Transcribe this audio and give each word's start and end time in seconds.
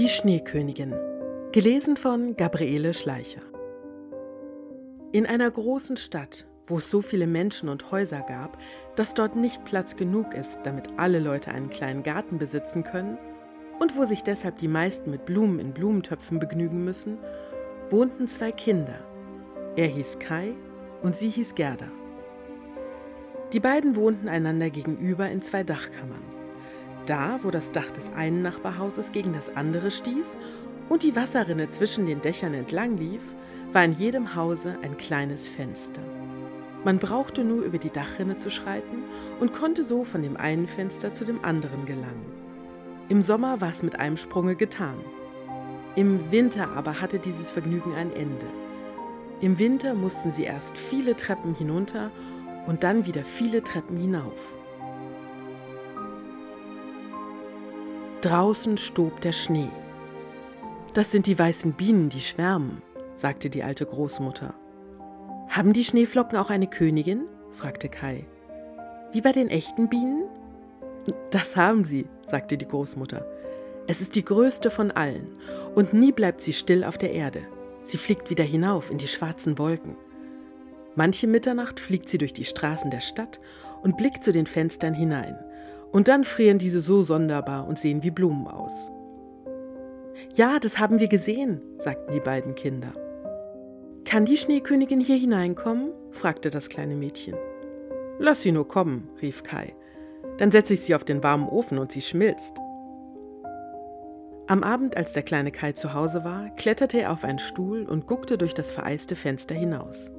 Die 0.00 0.08
Schneekönigin. 0.08 0.94
Gelesen 1.52 1.94
von 1.94 2.34
Gabriele 2.34 2.94
Schleicher. 2.94 3.42
In 5.12 5.26
einer 5.26 5.50
großen 5.50 5.98
Stadt, 5.98 6.46
wo 6.66 6.78
es 6.78 6.88
so 6.88 7.02
viele 7.02 7.26
Menschen 7.26 7.68
und 7.68 7.90
Häuser 7.90 8.22
gab, 8.22 8.56
dass 8.96 9.12
dort 9.12 9.36
nicht 9.36 9.62
Platz 9.66 9.96
genug 9.96 10.32
ist, 10.32 10.60
damit 10.62 10.88
alle 10.96 11.18
Leute 11.18 11.50
einen 11.50 11.68
kleinen 11.68 12.02
Garten 12.02 12.38
besitzen 12.38 12.82
können, 12.82 13.18
und 13.78 13.94
wo 13.94 14.06
sich 14.06 14.22
deshalb 14.22 14.56
die 14.56 14.68
meisten 14.68 15.10
mit 15.10 15.26
Blumen 15.26 15.58
in 15.58 15.74
Blumentöpfen 15.74 16.38
begnügen 16.38 16.82
müssen, 16.82 17.18
wohnten 17.90 18.26
zwei 18.26 18.52
Kinder. 18.52 19.04
Er 19.76 19.88
hieß 19.88 20.18
Kai 20.18 20.54
und 21.02 21.14
sie 21.14 21.28
hieß 21.28 21.54
Gerda. 21.54 21.88
Die 23.52 23.60
beiden 23.60 23.96
wohnten 23.96 24.30
einander 24.30 24.70
gegenüber 24.70 25.28
in 25.28 25.42
zwei 25.42 25.62
Dachkammern. 25.62 26.39
Da, 27.10 27.40
wo 27.42 27.50
das 27.50 27.72
Dach 27.72 27.90
des 27.90 28.12
einen 28.14 28.40
Nachbarhauses 28.42 29.10
gegen 29.10 29.32
das 29.32 29.56
andere 29.56 29.90
stieß 29.90 30.38
und 30.88 31.02
die 31.02 31.16
Wasserrinne 31.16 31.68
zwischen 31.68 32.06
den 32.06 32.20
Dächern 32.20 32.54
entlang 32.54 32.94
lief, 32.94 33.20
war 33.72 33.82
in 33.84 33.94
jedem 33.94 34.36
Hause 34.36 34.78
ein 34.82 34.96
kleines 34.96 35.48
Fenster. 35.48 36.02
Man 36.84 37.00
brauchte 37.00 37.42
nur 37.42 37.64
über 37.64 37.78
die 37.78 37.90
Dachrinne 37.90 38.36
zu 38.36 38.48
schreiten 38.48 39.02
und 39.40 39.52
konnte 39.52 39.82
so 39.82 40.04
von 40.04 40.22
dem 40.22 40.36
einen 40.36 40.68
Fenster 40.68 41.12
zu 41.12 41.24
dem 41.24 41.44
anderen 41.44 41.84
gelangen. 41.84 42.32
Im 43.08 43.22
Sommer 43.22 43.60
war 43.60 43.70
es 43.70 43.82
mit 43.82 43.98
einem 43.98 44.16
Sprunge 44.16 44.54
getan. 44.54 44.94
Im 45.96 46.30
Winter 46.30 46.68
aber 46.76 47.00
hatte 47.00 47.18
dieses 47.18 47.50
Vergnügen 47.50 47.92
ein 47.96 48.12
Ende. 48.14 48.46
Im 49.40 49.58
Winter 49.58 49.94
mussten 49.94 50.30
sie 50.30 50.44
erst 50.44 50.78
viele 50.78 51.16
Treppen 51.16 51.56
hinunter 51.56 52.12
und 52.68 52.84
dann 52.84 53.04
wieder 53.04 53.24
viele 53.24 53.64
Treppen 53.64 53.96
hinauf. 53.96 54.59
Draußen 58.22 58.76
stob 58.76 59.22
der 59.22 59.32
Schnee. 59.32 59.70
Das 60.92 61.10
sind 61.10 61.24
die 61.24 61.38
weißen 61.38 61.72
Bienen, 61.72 62.10
die 62.10 62.20
schwärmen, 62.20 62.82
sagte 63.16 63.48
die 63.48 63.62
alte 63.62 63.86
Großmutter. 63.86 64.52
Haben 65.48 65.72
die 65.72 65.84
Schneeflocken 65.84 66.36
auch 66.36 66.50
eine 66.50 66.66
Königin? 66.66 67.22
fragte 67.50 67.88
Kai. 67.88 68.26
Wie 69.12 69.22
bei 69.22 69.32
den 69.32 69.48
echten 69.48 69.88
Bienen? 69.88 70.24
Das 71.30 71.56
haben 71.56 71.82
sie, 71.82 72.08
sagte 72.26 72.58
die 72.58 72.68
Großmutter. 72.68 73.24
Es 73.86 74.02
ist 74.02 74.14
die 74.16 74.24
größte 74.24 74.70
von 74.70 74.90
allen, 74.90 75.26
und 75.74 75.94
nie 75.94 76.12
bleibt 76.12 76.42
sie 76.42 76.52
still 76.52 76.84
auf 76.84 76.98
der 76.98 77.12
Erde. 77.12 77.40
Sie 77.84 77.96
fliegt 77.96 78.28
wieder 78.28 78.44
hinauf 78.44 78.90
in 78.90 78.98
die 78.98 79.08
schwarzen 79.08 79.56
Wolken. 79.56 79.96
Manche 80.94 81.26
Mitternacht 81.26 81.80
fliegt 81.80 82.10
sie 82.10 82.18
durch 82.18 82.34
die 82.34 82.44
Straßen 82.44 82.90
der 82.90 83.00
Stadt 83.00 83.40
und 83.80 83.96
blickt 83.96 84.22
zu 84.22 84.30
den 84.30 84.44
Fenstern 84.44 84.92
hinein. 84.92 85.38
Und 85.92 86.08
dann 86.08 86.24
frieren 86.24 86.58
diese 86.58 86.80
so 86.80 87.02
sonderbar 87.02 87.66
und 87.66 87.78
sehen 87.78 88.02
wie 88.02 88.10
Blumen 88.10 88.46
aus. 88.46 88.90
Ja, 90.34 90.58
das 90.58 90.78
haben 90.78 91.00
wir 91.00 91.08
gesehen, 91.08 91.60
sagten 91.78 92.12
die 92.12 92.20
beiden 92.20 92.54
Kinder. 92.54 92.92
Kann 94.04 94.24
die 94.24 94.36
Schneekönigin 94.36 95.00
hier 95.00 95.16
hineinkommen? 95.16 95.92
fragte 96.10 96.50
das 96.50 96.68
kleine 96.68 96.94
Mädchen. 96.94 97.34
Lass 98.18 98.42
sie 98.42 98.52
nur 98.52 98.68
kommen, 98.68 99.08
rief 99.22 99.42
Kai. 99.42 99.74
Dann 100.38 100.50
setze 100.50 100.74
ich 100.74 100.80
sie 100.80 100.94
auf 100.94 101.04
den 101.04 101.22
warmen 101.22 101.48
Ofen 101.48 101.78
und 101.78 101.92
sie 101.92 102.00
schmilzt. 102.00 102.56
Am 104.46 104.62
Abend, 104.62 104.96
als 104.96 105.12
der 105.12 105.22
kleine 105.22 105.52
Kai 105.52 105.72
zu 105.72 105.94
Hause 105.94 106.24
war, 106.24 106.50
kletterte 106.56 107.00
er 107.00 107.12
auf 107.12 107.24
einen 107.24 107.38
Stuhl 107.38 107.84
und 107.84 108.06
guckte 108.06 108.36
durch 108.36 108.52
das 108.52 108.70
vereiste 108.70 109.16
Fenster 109.16 109.54
hinaus. 109.54 110.10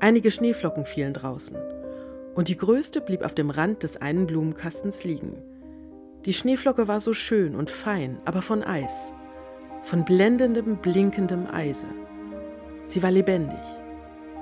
Einige 0.00 0.30
Schneeflocken 0.30 0.84
fielen 0.84 1.12
draußen 1.12 1.56
und 2.38 2.46
die 2.46 2.56
größte 2.56 3.00
blieb 3.00 3.24
auf 3.24 3.34
dem 3.34 3.50
Rand 3.50 3.82
des 3.82 3.96
einen 3.96 4.28
Blumenkastens 4.28 5.02
liegen. 5.02 5.42
Die 6.24 6.32
Schneeflocke 6.32 6.86
war 6.86 7.00
so 7.00 7.12
schön 7.12 7.56
und 7.56 7.68
fein, 7.68 8.20
aber 8.26 8.42
von 8.42 8.62
Eis, 8.62 9.12
von 9.82 10.04
blendendem, 10.04 10.76
blinkendem 10.76 11.48
Eise. 11.52 11.88
Sie 12.86 13.02
war 13.02 13.10
lebendig. 13.10 13.58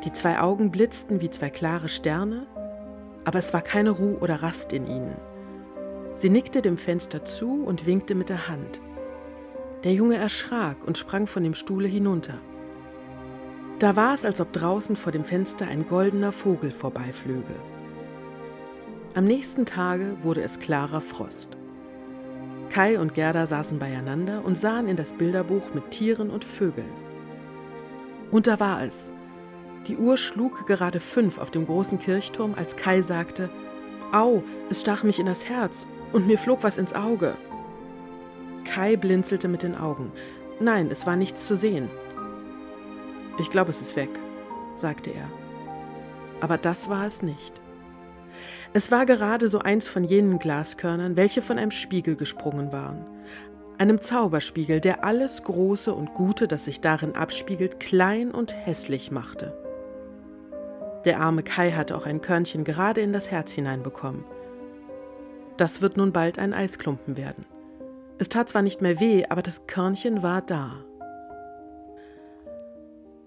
Die 0.05 0.13
zwei 0.13 0.39
Augen 0.41 0.71
blitzten 0.71 1.23
wie 1.23 1.31
zwei 1.31 1.49
klare 1.49 1.89
Sterne, 1.89 2.47
aber 3.25 3.39
es 3.39 3.55
war 3.55 3.63
keine 3.63 3.93
Ruhe 3.93 4.19
oder 4.19 4.43
Rast 4.43 4.75
in 4.75 4.87
ihnen. 4.87 5.17
Sie 6.17 6.29
nickte 6.29 6.61
dem 6.61 6.77
Fenster 6.77 7.25
zu 7.25 7.65
und 7.65 7.87
winkte 7.87 8.15
mit 8.15 8.29
der 8.29 8.49
Hand. 8.49 8.83
Der 9.85 9.95
Junge 9.95 10.17
erschrak 10.17 10.87
und 10.87 10.99
sprang 10.99 11.27
von 11.27 11.43
dem 11.43 11.55
Stuhle 11.55 11.89
hinunter. 11.89 12.35
Da 13.79 13.97
war 13.97 14.13
es, 14.13 14.27
als 14.27 14.39
ob 14.43 14.53
draußen 14.53 14.97
vor 14.97 15.13
dem 15.13 15.25
Fenster 15.25 15.67
ein 15.67 15.87
goldener 15.87 16.33
Vogel 16.33 16.71
vorbeiflöge. 16.71 17.55
Am 19.17 19.25
nächsten 19.25 19.65
Tage 19.65 20.15
wurde 20.23 20.43
es 20.43 20.59
klarer 20.59 21.01
Frost. 21.01 21.57
Kai 22.69 23.01
und 23.01 23.15
Gerda 23.15 23.47
saßen 23.47 23.79
beieinander 23.79 24.45
und 24.45 24.59
sahen 24.59 24.89
in 24.89 24.97
das 24.97 25.15
Bilderbuch 25.15 25.73
mit 25.73 25.91
Tieren 25.91 26.29
und 26.29 26.45
Vögeln. 26.45 26.93
Und 28.31 28.47
da 28.47 28.61
war 28.61 28.83
es. 28.83 29.15
Die 29.87 29.97
Uhr 29.97 30.19
schlug 30.19 30.67
gerade 30.67 31.01
fünf 31.01 31.39
auf 31.39 31.51
dem 31.51 31.65
großen 31.65 31.99
Kirchturm, 31.99 32.53
als 32.59 32.77
Kai 32.77 33.01
sagte, 33.01 33.49
Au, 34.13 34.43
es 34.69 34.83
stach 34.83 35.03
mich 35.03 35.19
in 35.19 35.25
das 35.25 35.49
Herz 35.49 35.87
und 36.13 36.27
mir 36.27 36.37
flog 36.37 36.63
was 36.63 36.77
ins 36.77 36.93
Auge. 36.93 37.37
Kai 38.67 38.97
blinzelte 38.97 39.49
mit 39.49 39.63
den 39.63 39.77
Augen. 39.77 40.13
Nein, 40.61 40.91
es 40.91 41.07
war 41.07 41.17
nichts 41.17 41.47
zu 41.47 41.57
sehen. 41.57 41.89
Ich 43.39 43.49
glaube, 43.49 43.71
es 43.71 43.81
ist 43.81 43.97
weg, 43.97 44.11
sagte 44.75 45.09
er. 45.09 45.31
Aber 46.43 46.59
das 46.59 46.91
war 46.91 47.07
es 47.07 47.23
nicht. 47.23 47.63
Es 48.77 48.91
war 48.91 49.07
gerade 49.07 49.49
so 49.49 49.61
eins 49.61 49.89
von 49.89 50.05
jenen 50.05 50.39
Glaskörnern, 50.39 51.17
welche 51.17 51.41
von 51.41 51.59
einem 51.59 51.71
Spiegel 51.71 52.15
gesprungen 52.15 52.73
waren. 52.73 53.07
Einem 53.79 54.03
Zauberspiegel, 54.03 54.83
der 54.83 55.03
alles 55.03 55.45
Große 55.45 55.95
und 55.95 56.13
Gute, 56.13 56.47
das 56.47 56.67
sich 56.67 56.83
darin 56.83 57.17
abspiegelt, 57.17 57.81
klein 57.81 58.33
und 58.33 58.55
hässlich 58.55 59.11
machte. 59.11 59.57
Der 61.07 61.21
arme 61.21 61.43
Kai 61.43 61.71
hatte 61.71 61.97
auch 61.97 62.05
ein 62.05 62.21
Körnchen 62.21 62.65
gerade 62.65 63.01
in 63.01 63.15
das 63.15 63.31
Herz 63.31 63.51
hineinbekommen. 63.51 64.27
Das 65.57 65.81
wird 65.81 65.97
nun 65.97 66.13
bald 66.13 66.39
ein 66.39 66.53
Eisklumpen 66.53 67.17
werden. 67.17 67.47
Es 68.19 68.29
tat 68.29 68.51
zwar 68.51 68.61
nicht 68.61 68.83
mehr 68.83 69.01
weh, 69.01 69.25
aber 69.31 69.41
das 69.41 69.67
Körnchen 69.67 70.23
war 70.23 70.43
da. 70.43 70.85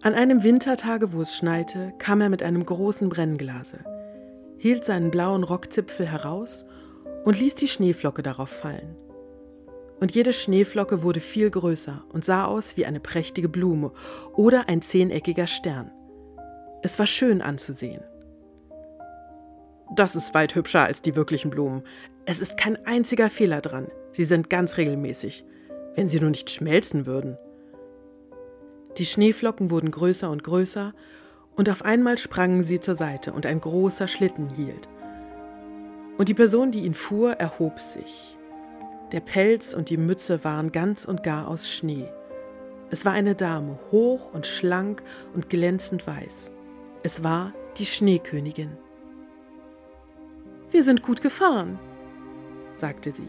An 0.04 0.14
einem 0.14 0.44
Wintertage, 0.44 1.12
wo 1.12 1.22
es 1.24 1.36
schneite, 1.36 1.92
kam 1.98 2.22
er 2.22 2.30
mit 2.30 2.44
einem 2.44 2.64
großen 2.64 3.10
Brennglase 3.10 3.80
hielt 4.59 4.86
seinen 4.86 5.09
blauen 5.09 5.44
Rockzipfel 5.44 6.06
heraus 6.06 6.66
und 7.24 7.40
ließ 7.40 7.56
die 7.56 7.68
Schneeflocke 7.68 8.22
darauf 8.22 8.50
fallen. 8.50 8.96
Und 10.00 10.12
jede 10.12 10.31
Schneeflocke 10.31 11.02
wurde 11.02 11.20
viel 11.20 11.50
größer 11.50 12.03
und 12.14 12.24
sah 12.24 12.46
aus 12.46 12.78
wie 12.78 12.86
eine 12.86 13.00
prächtige 13.00 13.50
Blume 13.50 13.92
oder 14.34 14.69
ein 14.69 14.81
zehneckiger 14.81 15.48
Stern. 15.48 15.92
Es 16.84 17.00
war 17.00 17.08
schön 17.08 17.42
anzusehen. 17.42 18.03
Das 19.96 20.16
ist 20.16 20.34
weit 20.34 20.56
hübscher 20.56 20.84
als 20.84 21.02
die 21.02 21.16
wirklichen 21.16 21.50
Blumen. 21.50 21.84
Es 22.25 22.40
ist 22.40 22.58
kein 22.58 22.86
einziger 22.86 23.30
Fehler 23.30 23.59
dran. 23.59 23.88
Sie 24.14 24.24
sind 24.24 24.50
ganz 24.50 24.78
regelmäßig. 24.78 25.44
Wenn 25.96 26.08
sie 26.08 26.19
nur 26.19 26.30
nicht 26.30 26.50
schmelzen 26.50 27.06
würden. 27.06 27.38
Die 28.98 29.06
Schneeflocken 29.06 29.72
wurden 29.72 29.92
größer 29.92 30.30
und 30.30 30.44
größer 30.44 30.94
und 31.59 31.70
auf 31.70 31.84
einmal 31.84 32.18
sprangen 32.18 32.64
sie 32.64 32.80
zur 32.80 32.96
Seite 32.96 33.34
und 33.34 33.46
ein 33.46 33.59
großer 33.59 34.08
Schlitten 34.08 34.47
hielt. 34.47 34.88
Und 36.18 36.30
die 36.30 36.34
Person, 36.34 36.72
die 36.72 36.86
ihn 36.86 36.94
fuhr, 36.94 37.34
erhob 37.34 37.81
sich. 37.81 38.38
Der 39.12 39.20
Pelz 39.20 39.74
und 39.74 39.90
die 39.90 39.98
Mütze 39.98 40.46
waren 40.46 40.72
ganz 40.72 41.03
und 41.03 41.22
gar 41.22 41.50
aus 41.50 41.69
Schnee. 41.69 42.08
Es 42.92 43.03
war 43.03 43.12
eine 43.12 43.36
Dame, 43.36 43.78
hoch 43.92 44.34
und 44.34 44.48
schlank 44.48 45.03
und 45.36 45.50
glänzend 45.50 46.07
weiß. 46.07 46.54
Es 47.04 47.25
war 47.25 47.51
die 47.75 47.86
Schneekönigin. 47.86 48.78
Wir 50.72 50.84
sind 50.84 51.04
gut 51.04 51.22
gefahren, 51.22 51.78
sagte 52.78 53.12
sie. 53.12 53.28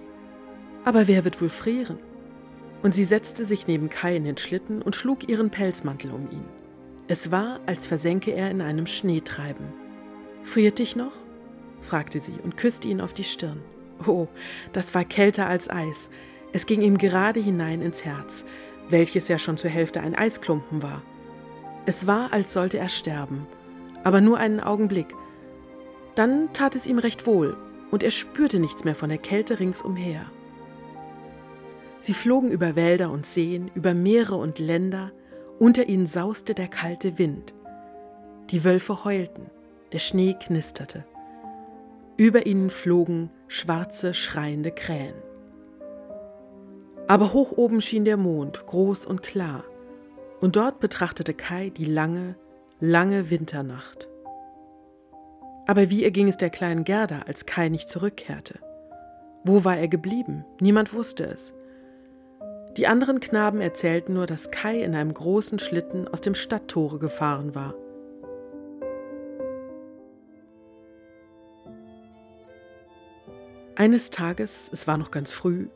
Aber 0.85 1.09
wer 1.09 1.25
wird 1.25 1.43
wohl 1.43 1.49
frieren? 1.49 1.99
Und 2.85 2.95
sie 2.95 3.05
setzte 3.05 3.45
sich 3.45 3.67
neben 3.67 3.91
Kai 3.91 4.15
in 4.15 4.23
den 4.23 4.37
Schlitten 4.37 4.83
und 4.83 4.95
schlug 4.95 5.29
ihren 5.29 5.51
Pelzmantel 5.51 6.13
um 6.13 6.31
ihn. 6.31 6.60
Es 7.11 7.33
war, 7.33 7.59
als 7.67 7.89
versenke 7.89 8.31
er 8.31 8.53
in 8.53 8.61
einem 8.61 8.87
Schneetreiben. 8.87 9.67
Friert 10.45 10.79
dich 10.79 10.95
noch? 10.95 11.11
fragte 11.81 12.21
sie 12.21 12.37
und 12.45 12.57
küsste 12.57 12.87
ihn 12.87 13.01
auf 13.01 13.13
die 13.13 13.25
Stirn. 13.25 13.61
Oh, 14.07 14.29
das 14.73 14.95
war 14.95 15.05
kälter 15.05 15.49
als 15.49 15.69
Eis. 15.69 16.09
Es 16.53 16.67
ging 16.67 16.83
ihm 16.83 16.99
gerade 16.99 17.41
hinein 17.41 17.83
ins 17.83 18.05
Herz, 18.05 18.45
welches 18.91 19.27
ja 19.27 19.41
schon 19.41 19.57
zur 19.57 19.71
Hälfte 19.71 20.01
ein 20.01 20.15
Eisklumpen 20.15 20.85
war. 20.85 21.03
Es 21.85 22.07
war, 22.07 22.33
als 22.33 22.53
sollte 22.53 22.79
er 22.79 22.89
sterben, 22.89 23.45
aber 24.05 24.21
nur 24.21 24.39
einen 24.39 24.61
Augenblick. 24.61 25.13
Dann 26.15 26.53
tat 26.53 26.77
es 26.77 26.87
ihm 26.87 27.01
recht 27.01 27.27
wohl, 27.27 27.57
und 27.91 28.05
er 28.05 28.13
spürte 28.13 28.61
nichts 28.61 28.85
mehr 28.85 28.95
von 28.95 29.09
der 29.09 29.19
Kälte 29.19 29.59
ringsumher. 29.59 30.27
Sie 32.01 32.15
flogen 32.15 32.53
über 32.53 32.77
Wälder 32.77 33.11
und 33.11 33.27
Seen, 33.27 33.69
über 33.75 33.95
Meere 33.95 34.37
und 34.37 34.61
Länder, 34.61 35.11
unter 35.61 35.89
ihnen 35.89 36.07
sauste 36.07 36.55
der 36.55 36.69
kalte 36.69 37.19
Wind. 37.19 37.55
Die 38.49 38.65
Wölfe 38.65 39.05
heulten, 39.05 39.51
der 39.93 39.99
Schnee 39.99 40.35
knisterte. 40.35 41.05
Über 42.17 42.47
ihnen 42.47 42.71
flogen 42.71 43.31
schwarze, 43.47 44.15
schreiende 44.15 44.71
Krähen. 44.71 45.15
Aber 47.07 47.35
hoch 47.35 47.53
oben 47.53 47.83
schien 47.83 48.07
der 48.07 48.17
Mond, 48.17 48.65
groß 48.67 49.05
und 49.05 49.23
klar, 49.23 49.65
und 50.41 50.57
dort 50.57 50.81
betrachtete 50.81 51.35
Kai 51.35 51.69
die 51.69 51.85
lange, 51.85 52.37
lange 52.81 53.31
Winternacht. 53.31 54.09
Aber 55.67 55.91
wie 55.91 56.05
erging 56.05 56.29
es 56.29 56.39
der 56.39 56.51
kleinen 56.51 56.85
Gerda, 56.85 57.21
als 57.27 57.45
Kai 57.45 57.69
nicht 57.69 57.91
zurückkehrte? 57.91 58.61
Wo 59.45 59.63
war 59.65 59.77
er 59.77 59.89
geblieben? 59.89 60.47
Niemand 60.59 60.95
wusste 60.95 61.25
es. 61.25 61.53
Die 62.77 62.87
anderen 62.87 63.21
Knaben 63.21 63.61
erzählten 63.61 64.15
nur, 64.15 64.27
dass 64.27 64.51
Kai 64.51 64.83
in 64.83 64.95
einem 64.95 65.13
großen 65.13 65.59
Schlitten 65.59 66.07
aus 66.07 66.21
dem 66.21 66.35
Stadttore 66.35 66.99
gefahren 66.99 67.55
war. 67.55 67.75
Eines 73.75 74.11
Tages, 74.11 74.71
es 74.73 74.87
war 74.87 74.99
noch 74.99 75.11
ganz 75.11 75.33
früh, 75.33 75.69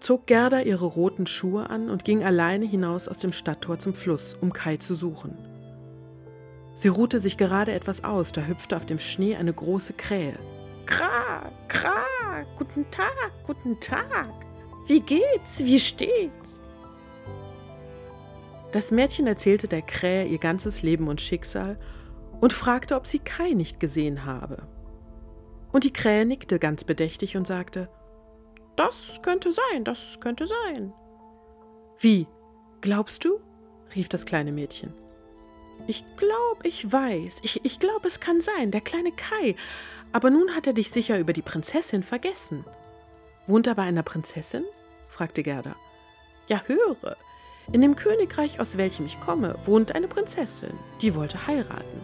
zog 0.00 0.26
Gerda 0.26 0.60
ihre 0.60 0.86
roten 0.86 1.26
Schuhe 1.26 1.70
an 1.70 1.90
und 1.90 2.04
ging 2.04 2.24
alleine 2.24 2.64
hinaus 2.64 3.06
aus 3.06 3.18
dem 3.18 3.32
Stadttor 3.32 3.78
zum 3.78 3.94
Fluss, 3.94 4.36
um 4.40 4.52
Kai 4.52 4.78
zu 4.78 4.94
suchen. 4.94 5.36
Sie 6.74 6.88
ruhte 6.88 7.20
sich 7.20 7.36
gerade 7.36 7.72
etwas 7.72 8.02
aus, 8.02 8.32
da 8.32 8.42
hüpfte 8.42 8.76
auf 8.76 8.86
dem 8.86 8.98
Schnee 8.98 9.36
eine 9.36 9.52
große 9.52 9.92
Krähe. 9.92 10.38
Kra, 10.86 11.52
Kra, 11.68 12.02
guten 12.58 12.90
Tag, 12.90 13.32
guten 13.46 13.78
Tag. 13.78 14.34
Wie 14.86 15.00
geht's, 15.00 15.64
wie 15.64 15.80
steht's? 15.80 16.60
Das 18.72 18.90
Mädchen 18.90 19.26
erzählte 19.26 19.68
der 19.68 19.82
Krähe 19.82 20.26
ihr 20.26 20.38
ganzes 20.38 20.82
Leben 20.82 21.08
und 21.08 21.20
Schicksal 21.20 21.78
und 22.40 22.52
fragte, 22.52 22.96
ob 22.96 23.06
sie 23.06 23.20
Kai 23.20 23.52
nicht 23.52 23.80
gesehen 23.80 24.24
habe. 24.24 24.66
Und 25.72 25.84
die 25.84 25.92
Krähe 25.92 26.26
nickte 26.26 26.58
ganz 26.58 26.84
bedächtig 26.84 27.36
und 27.36 27.46
sagte, 27.46 27.88
das 28.76 29.20
könnte 29.22 29.52
sein, 29.52 29.84
das 29.84 30.18
könnte 30.20 30.46
sein. 30.46 30.92
Wie? 31.98 32.26
Glaubst 32.80 33.24
du? 33.24 33.40
rief 33.94 34.08
das 34.08 34.26
kleine 34.26 34.52
Mädchen. 34.52 34.92
Ich 35.86 36.04
glaube, 36.16 36.66
ich 36.66 36.90
weiß. 36.90 37.40
Ich, 37.42 37.64
ich 37.64 37.78
glaube, 37.78 38.08
es 38.08 38.20
kann 38.20 38.40
sein, 38.40 38.70
der 38.70 38.80
kleine 38.80 39.12
Kai. 39.12 39.54
Aber 40.12 40.30
nun 40.30 40.54
hat 40.54 40.66
er 40.66 40.72
dich 40.72 40.90
sicher 40.90 41.18
über 41.18 41.32
die 41.32 41.42
Prinzessin 41.42 42.02
vergessen. 42.02 42.64
Wohnt 43.46 43.66
er 43.66 43.74
bei 43.74 43.82
einer 43.82 44.02
Prinzessin? 44.02 44.64
fragte 45.08 45.42
Gerda. 45.42 45.76
Ja, 46.48 46.62
höre. 46.66 47.16
In 47.72 47.82
dem 47.82 47.94
Königreich, 47.94 48.58
aus 48.58 48.78
welchem 48.78 49.04
ich 49.04 49.20
komme, 49.20 49.56
wohnt 49.64 49.94
eine 49.94 50.08
Prinzessin. 50.08 50.72
Die 51.02 51.14
wollte 51.14 51.46
heiraten. 51.46 52.00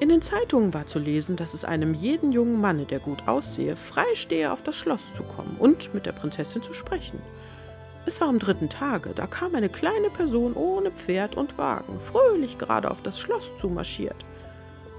In 0.00 0.10
den 0.10 0.20
Zeitungen 0.20 0.74
war 0.74 0.86
zu 0.86 0.98
lesen, 0.98 1.36
dass 1.36 1.54
es 1.54 1.64
einem 1.64 1.94
jeden 1.94 2.30
jungen 2.30 2.60
Manne, 2.60 2.84
der 2.84 2.98
gut 2.98 3.26
aussehe, 3.26 3.76
freistehe, 3.76 4.52
auf 4.52 4.62
das 4.62 4.76
Schloss 4.76 5.14
zu 5.14 5.22
kommen 5.22 5.56
und 5.58 5.94
mit 5.94 6.04
der 6.04 6.12
Prinzessin 6.12 6.62
zu 6.62 6.74
sprechen. 6.74 7.20
Es 8.04 8.20
war 8.20 8.28
am 8.28 8.38
dritten 8.38 8.68
Tage, 8.68 9.10
da 9.14 9.26
kam 9.26 9.54
eine 9.54 9.70
kleine 9.70 10.10
Person 10.10 10.52
ohne 10.52 10.90
Pferd 10.90 11.36
und 11.36 11.56
Wagen, 11.56 11.98
fröhlich 12.00 12.58
gerade 12.58 12.90
auf 12.90 13.00
das 13.00 13.18
Schloss 13.18 13.50
zumarschiert. 13.58 14.24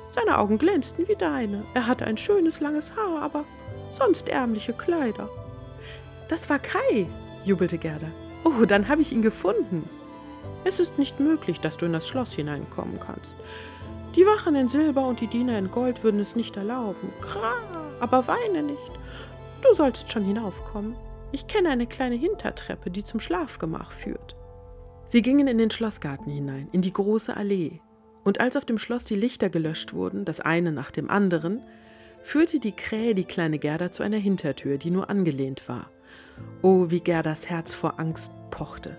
Seine 0.09 0.39
Augen 0.39 0.57
glänzten 0.57 1.07
wie 1.07 1.15
deine, 1.15 1.63
er 1.75 1.85
hatte 1.85 2.05
ein 2.05 2.17
schönes 2.17 2.59
langes 2.59 2.95
Haar, 2.95 3.21
aber 3.21 3.45
sonst 3.93 4.29
ärmliche 4.29 4.73
Kleider. 4.73 5.29
Das 6.27 6.49
war 6.49 6.59
Kai, 6.59 7.07
jubelte 7.45 7.77
Gerda. 7.77 8.07
Oh, 8.43 8.65
dann 8.65 8.87
habe 8.87 9.01
ich 9.01 9.11
ihn 9.11 9.21
gefunden. 9.21 9.87
Es 10.63 10.79
ist 10.79 10.97
nicht 10.97 11.19
möglich, 11.19 11.59
dass 11.59 11.77
du 11.77 11.85
in 11.85 11.93
das 11.93 12.07
Schloss 12.07 12.33
hineinkommen 12.33 12.99
kannst. 12.99 13.37
Die 14.15 14.25
Wachen 14.25 14.55
in 14.55 14.67
Silber 14.67 15.05
und 15.07 15.21
die 15.21 15.27
Diener 15.27 15.57
in 15.57 15.71
Gold 15.71 16.03
würden 16.03 16.19
es 16.19 16.35
nicht 16.35 16.57
erlauben. 16.57 17.13
Kra, 17.21 17.53
aber 17.99 18.27
weine 18.27 18.63
nicht. 18.63 18.91
Du 19.61 19.73
sollst 19.73 20.11
schon 20.11 20.23
hinaufkommen. 20.23 20.95
Ich 21.31 21.47
kenne 21.47 21.69
eine 21.69 21.87
kleine 21.87 22.15
Hintertreppe, 22.15 22.89
die 22.89 23.03
zum 23.03 23.19
Schlafgemach 23.19 23.91
führt. 23.91 24.35
Sie 25.09 25.21
gingen 25.21 25.47
in 25.47 25.57
den 25.57 25.71
Schlossgarten 25.71 26.31
hinein, 26.31 26.67
in 26.71 26.81
die 26.81 26.93
große 26.93 27.35
Allee. 27.35 27.79
Und 28.23 28.41
als 28.41 28.57
auf 28.57 28.65
dem 28.65 28.77
Schloss 28.77 29.05
die 29.05 29.15
Lichter 29.15 29.49
gelöscht 29.49 29.93
wurden, 29.93 30.25
das 30.25 30.41
eine 30.41 30.71
nach 30.71 30.91
dem 30.91 31.09
anderen, 31.09 31.61
führte 32.23 32.59
die 32.59 32.73
Krähe 32.73 33.15
die 33.15 33.23
kleine 33.23 33.59
Gerda 33.59 33.91
zu 33.91 34.03
einer 34.03 34.17
Hintertür, 34.17 34.77
die 34.77 34.91
nur 34.91 35.09
angelehnt 35.09 35.69
war. 35.69 35.89
Oh, 36.61 36.89
wie 36.89 37.01
Gerdas 37.01 37.49
Herz 37.49 37.73
vor 37.73 37.99
Angst 37.99 38.31
pochte. 38.51 38.97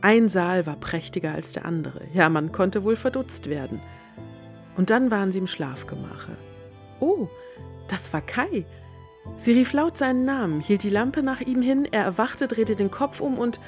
Ein 0.00 0.28
Saal 0.28 0.66
war 0.66 0.76
prächtiger 0.76 1.34
als 1.34 1.52
der 1.52 1.64
andere. 1.64 2.06
Ja, 2.12 2.28
man 2.28 2.52
konnte 2.52 2.84
wohl 2.84 2.96
verdutzt 2.96 3.48
werden. 3.48 3.80
Und 4.76 4.90
dann 4.90 5.10
waren 5.10 5.32
sie 5.32 5.40
im 5.40 5.48
Schlafgemache. 5.48 6.36
Oh, 7.00 7.28
das 7.88 8.12
war 8.12 8.20
Kai. 8.20 8.64
Sie 9.36 9.52
rief 9.52 9.72
laut 9.72 9.98
seinen 9.98 10.24
Namen, 10.24 10.60
hielt 10.60 10.82
die 10.84 10.90
Lampe 10.90 11.22
nach 11.22 11.40
ihm 11.40 11.62
hin, 11.62 11.86
er 11.90 12.04
erwachte, 12.04 12.48
drehte 12.48 12.76
den 12.76 12.90
Kopf 12.90 13.20
um 13.20 13.38
und 13.38 13.60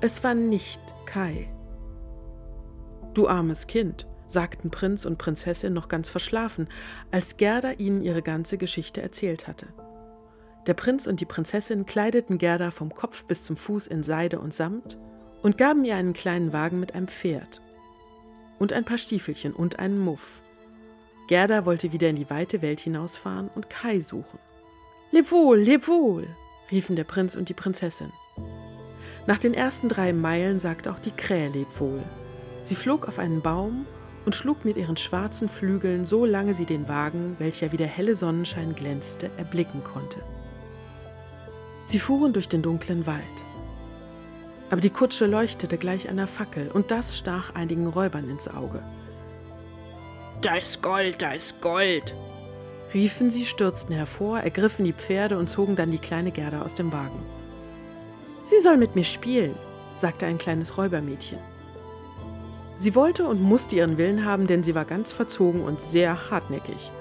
es 0.00 0.22
war 0.24 0.34
nicht 0.34 0.80
Kai. 1.06 1.48
Du 3.14 3.28
armes 3.28 3.66
Kind, 3.66 4.06
sagten 4.28 4.70
Prinz 4.70 5.04
und 5.04 5.18
Prinzessin 5.18 5.72
noch 5.72 5.88
ganz 5.88 6.08
verschlafen, 6.08 6.68
als 7.10 7.36
Gerda 7.36 7.72
ihnen 7.72 8.02
ihre 8.02 8.22
ganze 8.22 8.58
Geschichte 8.58 9.02
erzählt 9.02 9.48
hatte. 9.48 9.66
Der 10.66 10.74
Prinz 10.74 11.06
und 11.06 11.20
die 11.20 11.26
Prinzessin 11.26 11.86
kleideten 11.86 12.36
Gerda 12.36 12.70
vom 12.70 12.94
Kopf 12.94 13.24
bis 13.24 13.44
zum 13.44 13.56
Fuß 13.56 13.86
in 13.86 14.02
Seide 14.02 14.38
und 14.40 14.52
Samt 14.52 14.98
und 15.42 15.56
gaben 15.56 15.84
ihr 15.84 15.96
einen 15.96 16.12
kleinen 16.12 16.52
Wagen 16.52 16.78
mit 16.78 16.94
einem 16.94 17.08
Pferd 17.08 17.62
und 18.58 18.72
ein 18.74 18.84
paar 18.84 18.98
Stiefelchen 18.98 19.54
und 19.54 19.78
einen 19.78 19.98
Muff. 19.98 20.42
Gerda 21.28 21.64
wollte 21.64 21.92
wieder 21.92 22.10
in 22.10 22.16
die 22.16 22.28
weite 22.28 22.60
Welt 22.60 22.80
hinausfahren 22.80 23.48
und 23.54 23.70
Kai 23.70 24.00
suchen. 24.00 24.38
Leb 25.12 25.32
wohl, 25.32 25.58
leb 25.58 25.88
wohl, 25.88 26.26
riefen 26.70 26.94
der 26.94 27.04
Prinz 27.04 27.36
und 27.36 27.48
die 27.48 27.54
Prinzessin. 27.54 28.12
Nach 29.26 29.38
den 29.38 29.54
ersten 29.54 29.88
drei 29.88 30.12
Meilen 30.12 30.58
sagte 30.58 30.92
auch 30.92 30.98
die 30.98 31.10
Krähe 31.10 31.48
leb 31.48 31.68
wohl. 31.80 32.02
Sie 32.62 32.74
flog 32.74 33.08
auf 33.08 33.18
einen 33.18 33.40
Baum 33.40 33.86
und 34.26 34.34
schlug 34.34 34.64
mit 34.66 34.76
ihren 34.76 34.98
schwarzen 34.98 35.48
Flügeln 35.48 36.04
so 36.04 36.26
lange 36.26 36.52
sie 36.52 36.66
den 36.66 36.86
Wagen, 36.86 37.36
welcher 37.38 37.72
wie 37.72 37.78
der 37.78 37.86
helle 37.86 38.14
Sonnenschein 38.14 38.74
glänzte, 38.74 39.30
erblicken 39.38 39.82
konnte. 39.82 40.22
Sie 41.90 41.98
fuhren 41.98 42.32
durch 42.32 42.48
den 42.48 42.62
dunklen 42.62 43.04
Wald. 43.08 43.24
Aber 44.70 44.80
die 44.80 44.90
Kutsche 44.90 45.26
leuchtete 45.26 45.76
gleich 45.76 46.08
einer 46.08 46.28
Fackel, 46.28 46.70
und 46.72 46.92
das 46.92 47.18
stach 47.18 47.56
einigen 47.56 47.88
Räubern 47.88 48.30
ins 48.30 48.46
Auge. 48.46 48.80
Da 50.40 50.54
ist 50.54 50.84
Gold, 50.84 51.20
da 51.20 51.32
ist 51.32 51.60
Gold, 51.60 52.14
riefen 52.94 53.28
sie, 53.28 53.44
stürzten 53.44 53.92
hervor, 53.92 54.38
ergriffen 54.38 54.84
die 54.84 54.92
Pferde 54.92 55.36
und 55.36 55.50
zogen 55.50 55.74
dann 55.74 55.90
die 55.90 55.98
kleine 55.98 56.30
Gerda 56.30 56.62
aus 56.62 56.74
dem 56.74 56.92
Wagen. 56.92 57.20
Sie 58.46 58.60
soll 58.60 58.76
mit 58.76 58.94
mir 58.94 59.02
spielen, 59.02 59.56
sagte 59.98 60.26
ein 60.26 60.38
kleines 60.38 60.78
Räubermädchen. 60.78 61.40
Sie 62.78 62.94
wollte 62.94 63.26
und 63.26 63.42
musste 63.42 63.74
ihren 63.74 63.98
Willen 63.98 64.24
haben, 64.24 64.46
denn 64.46 64.62
sie 64.62 64.76
war 64.76 64.84
ganz 64.84 65.10
verzogen 65.10 65.62
und 65.62 65.82
sehr 65.82 66.30
hartnäckig. 66.30 66.92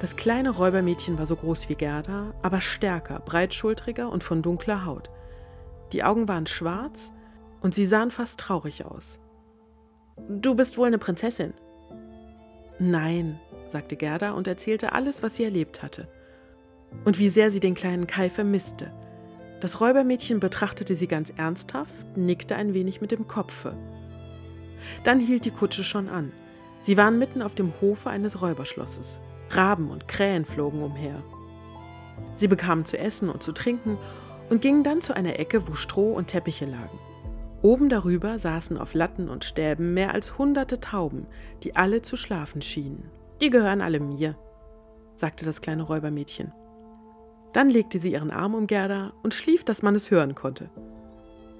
Das 0.00 0.14
kleine 0.14 0.50
Räubermädchen 0.50 1.18
war 1.18 1.26
so 1.26 1.34
groß 1.34 1.68
wie 1.68 1.74
Gerda, 1.74 2.32
aber 2.42 2.60
stärker, 2.60 3.20
breitschultriger 3.20 4.10
und 4.10 4.22
von 4.22 4.42
dunkler 4.42 4.84
Haut. 4.84 5.10
Die 5.92 6.04
Augen 6.04 6.28
waren 6.28 6.46
schwarz 6.46 7.12
und 7.60 7.74
sie 7.74 7.86
sahen 7.86 8.12
fast 8.12 8.38
traurig 8.38 8.84
aus. 8.84 9.20
Du 10.28 10.54
bist 10.54 10.78
wohl 10.78 10.86
eine 10.86 10.98
Prinzessin? 10.98 11.52
Nein, 12.78 13.40
sagte 13.66 13.96
Gerda 13.96 14.32
und 14.32 14.46
erzählte 14.46 14.92
alles, 14.92 15.22
was 15.22 15.34
sie 15.34 15.44
erlebt 15.44 15.82
hatte. 15.82 16.08
Und 17.04 17.18
wie 17.18 17.28
sehr 17.28 17.50
sie 17.50 17.60
den 17.60 17.74
kleinen 17.74 18.06
Kai 18.06 18.30
vermisste. 18.30 18.92
Das 19.60 19.80
Räubermädchen 19.80 20.38
betrachtete 20.38 20.94
sie 20.94 21.08
ganz 21.08 21.32
ernsthaft, 21.36 22.16
nickte 22.16 22.54
ein 22.54 22.72
wenig 22.72 23.00
mit 23.00 23.10
dem 23.10 23.26
Kopfe. 23.26 23.76
Dann 25.02 25.18
hielt 25.18 25.44
die 25.44 25.50
Kutsche 25.50 25.82
schon 25.82 26.08
an. 26.08 26.32
Sie 26.82 26.96
waren 26.96 27.18
mitten 27.18 27.42
auf 27.42 27.56
dem 27.56 27.72
Hofe 27.80 28.08
eines 28.08 28.40
Räuberschlosses. 28.40 29.20
Raben 29.50 29.90
und 29.90 30.08
Krähen 30.08 30.44
flogen 30.44 30.82
umher. 30.82 31.22
Sie 32.34 32.48
bekamen 32.48 32.84
zu 32.84 32.98
essen 32.98 33.28
und 33.28 33.42
zu 33.42 33.52
trinken 33.52 33.98
und 34.50 34.62
gingen 34.62 34.84
dann 34.84 35.00
zu 35.00 35.14
einer 35.14 35.38
Ecke, 35.38 35.68
wo 35.68 35.74
Stroh 35.74 36.12
und 36.12 36.28
Teppiche 36.28 36.64
lagen. 36.64 36.98
Oben 37.60 37.88
darüber 37.88 38.38
saßen 38.38 38.78
auf 38.78 38.94
Latten 38.94 39.28
und 39.28 39.44
Stäben 39.44 39.92
mehr 39.92 40.14
als 40.14 40.38
hunderte 40.38 40.80
Tauben, 40.80 41.26
die 41.64 41.74
alle 41.74 42.02
zu 42.02 42.16
schlafen 42.16 42.62
schienen. 42.62 43.10
Die 43.40 43.50
gehören 43.50 43.80
alle 43.80 43.98
mir, 43.98 44.36
sagte 45.16 45.44
das 45.44 45.60
kleine 45.60 45.82
Räubermädchen. 45.82 46.52
Dann 47.52 47.68
legte 47.68 47.98
sie 47.98 48.12
ihren 48.12 48.30
Arm 48.30 48.54
um 48.54 48.66
Gerda 48.66 49.12
und 49.22 49.34
schlief, 49.34 49.64
dass 49.64 49.82
man 49.82 49.96
es 49.96 50.10
hören 50.10 50.34
konnte. 50.34 50.70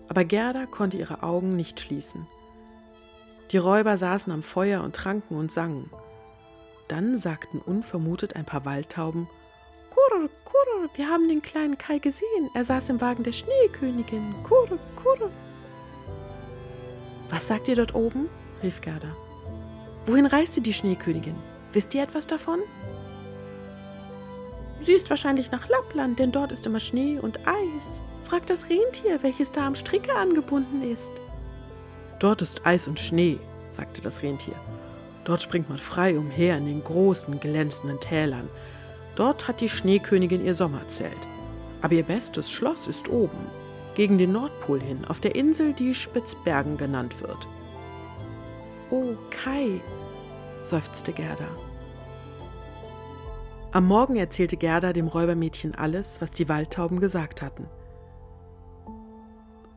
Aber 0.09 0.25
Gerda 0.25 0.67
konnte 0.67 0.97
ihre 0.97 1.23
Augen 1.23 1.57
nicht 1.57 1.81
schließen. 1.81 2.27
Die 3.51 3.59
Räuber 3.59 3.97
saßen 3.97 4.33
am 4.33 4.43
Feuer 4.43 4.83
und 4.83 4.95
tranken 4.95 5.37
und 5.37 5.51
sangen. 5.51 5.91
Dann 6.89 7.15
sagten 7.17 7.59
unvermutet 7.59 8.37
ein 8.37 8.45
paar 8.45 8.65
Waldtauben 8.65 9.29
Kurr, 9.91 10.29
kurr, 10.45 10.89
wir 10.95 11.09
haben 11.09 11.29
den 11.29 11.43
kleinen 11.43 11.77
Kai 11.77 11.99
gesehen. 11.99 12.51
Er 12.55 12.65
saß 12.65 12.89
im 12.91 13.01
Wagen 13.01 13.25
der 13.25 13.33
Schneekönigin. 13.33 14.35
Kurr, 14.43 14.79
kurr. 14.97 15.31
Was 17.31 17.49
sagt 17.49 17.69
ihr 17.69 17.77
dort 17.77 17.95
oben? 17.95 18.29
rief 18.63 18.81
Gerda. 18.81 19.15
Wohin 20.07 20.27
reiste 20.27 20.61
die 20.61 20.73
Schneekönigin? 20.73 21.37
Wisst 21.73 21.95
ihr 21.95 22.03
etwas 22.03 22.27
davon? 22.27 22.61
Sie 24.83 24.93
ist 24.93 25.11
wahrscheinlich 25.11 25.51
nach 25.51 25.69
Lappland, 25.69 26.19
denn 26.19 26.33
dort 26.33 26.53
ist 26.53 26.67
immer 26.67 26.81
Schnee 26.81 27.19
und 27.19 27.41
Eis, 27.47 28.01
Frag 28.23 28.47
das 28.47 28.69
Rentier, 28.69 29.23
welches 29.23 29.51
da 29.51 29.67
am 29.67 29.75
Stricke 29.75 30.15
angebunden 30.15 30.83
ist. 30.83 31.13
Dort 32.19 32.43
ist 32.43 32.67
Eis 32.67 32.87
und 32.87 33.01
Schnee, 33.01 33.39
sagte 33.71 34.01
das 34.01 34.23
Rentier. 34.23 34.55
Dort 35.29 35.43
springt 35.43 35.69
man 35.69 35.77
frei 35.77 36.19
umher 36.19 36.57
in 36.57 36.65
den 36.65 36.83
großen, 36.83 37.39
glänzenden 37.39 38.01
Tälern. 38.01 38.49
Dort 39.15 39.47
hat 39.47 39.61
die 39.61 39.69
Schneekönigin 39.69 40.43
ihr 40.43 40.55
Sommerzelt. 40.55 41.13
Aber 41.83 41.93
ihr 41.93 42.03
bestes 42.03 42.51
Schloss 42.51 42.89
ist 42.89 43.11
oben, 43.11 43.39
gegen 43.95 44.17
den 44.17 44.33
Nordpol 44.33 44.81
hin, 44.81 45.05
auf 45.07 45.21
der 45.21 45.37
Insel, 45.37 45.75
die 45.75 45.95
Spitzbergen 45.95 46.79
genannt 46.79 47.21
wird. 47.21 47.47
Oh, 48.91 49.17
Kai, 49.29 49.83
seufzte 50.63 51.13
Gerda. 51.13 51.49
Am 53.71 53.87
Morgen 53.87 54.17
erzählte 54.17 54.57
Gerda 54.57 54.95
dem 54.95 55.09
Räubermädchen 55.09 55.75
alles, 55.75 56.23
was 56.23 56.31
die 56.31 56.49
Waldtauben 56.49 57.01
gesagt 57.01 57.43
hatten. 57.43 57.67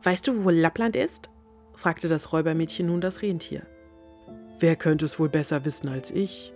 Weißt 0.02 0.26
du, 0.26 0.44
wo 0.44 0.48
Lappland 0.48 0.96
ist? 0.96 1.28
fragte 1.74 2.08
das 2.08 2.32
Räubermädchen 2.32 2.86
nun 2.86 3.02
das 3.02 3.20
Rentier. 3.20 3.66
Wer 4.58 4.76
könnte 4.76 5.04
es 5.04 5.18
wohl 5.18 5.28
besser 5.28 5.64
wissen 5.64 5.88
als 5.88 6.10
ich? 6.10 6.52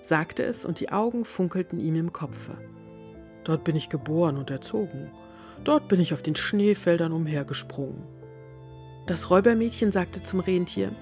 sagte 0.00 0.42
es, 0.42 0.64
und 0.64 0.80
die 0.80 0.90
Augen 0.92 1.24
funkelten 1.24 1.78
ihm 1.78 1.94
im 1.94 2.12
Kopfe. 2.12 2.56
Dort 3.44 3.64
bin 3.64 3.76
ich 3.76 3.88
geboren 3.88 4.36
und 4.36 4.50
erzogen. 4.50 5.10
Dort 5.64 5.88
bin 5.88 6.00
ich 6.00 6.14
auf 6.14 6.22
den 6.22 6.36
Schneefeldern 6.36 7.12
umhergesprungen. 7.12 8.02
Das 9.06 9.30
Räubermädchen 9.30 9.92
sagte 9.92 10.22
zum 10.22 10.40
Rentier, 10.40 10.92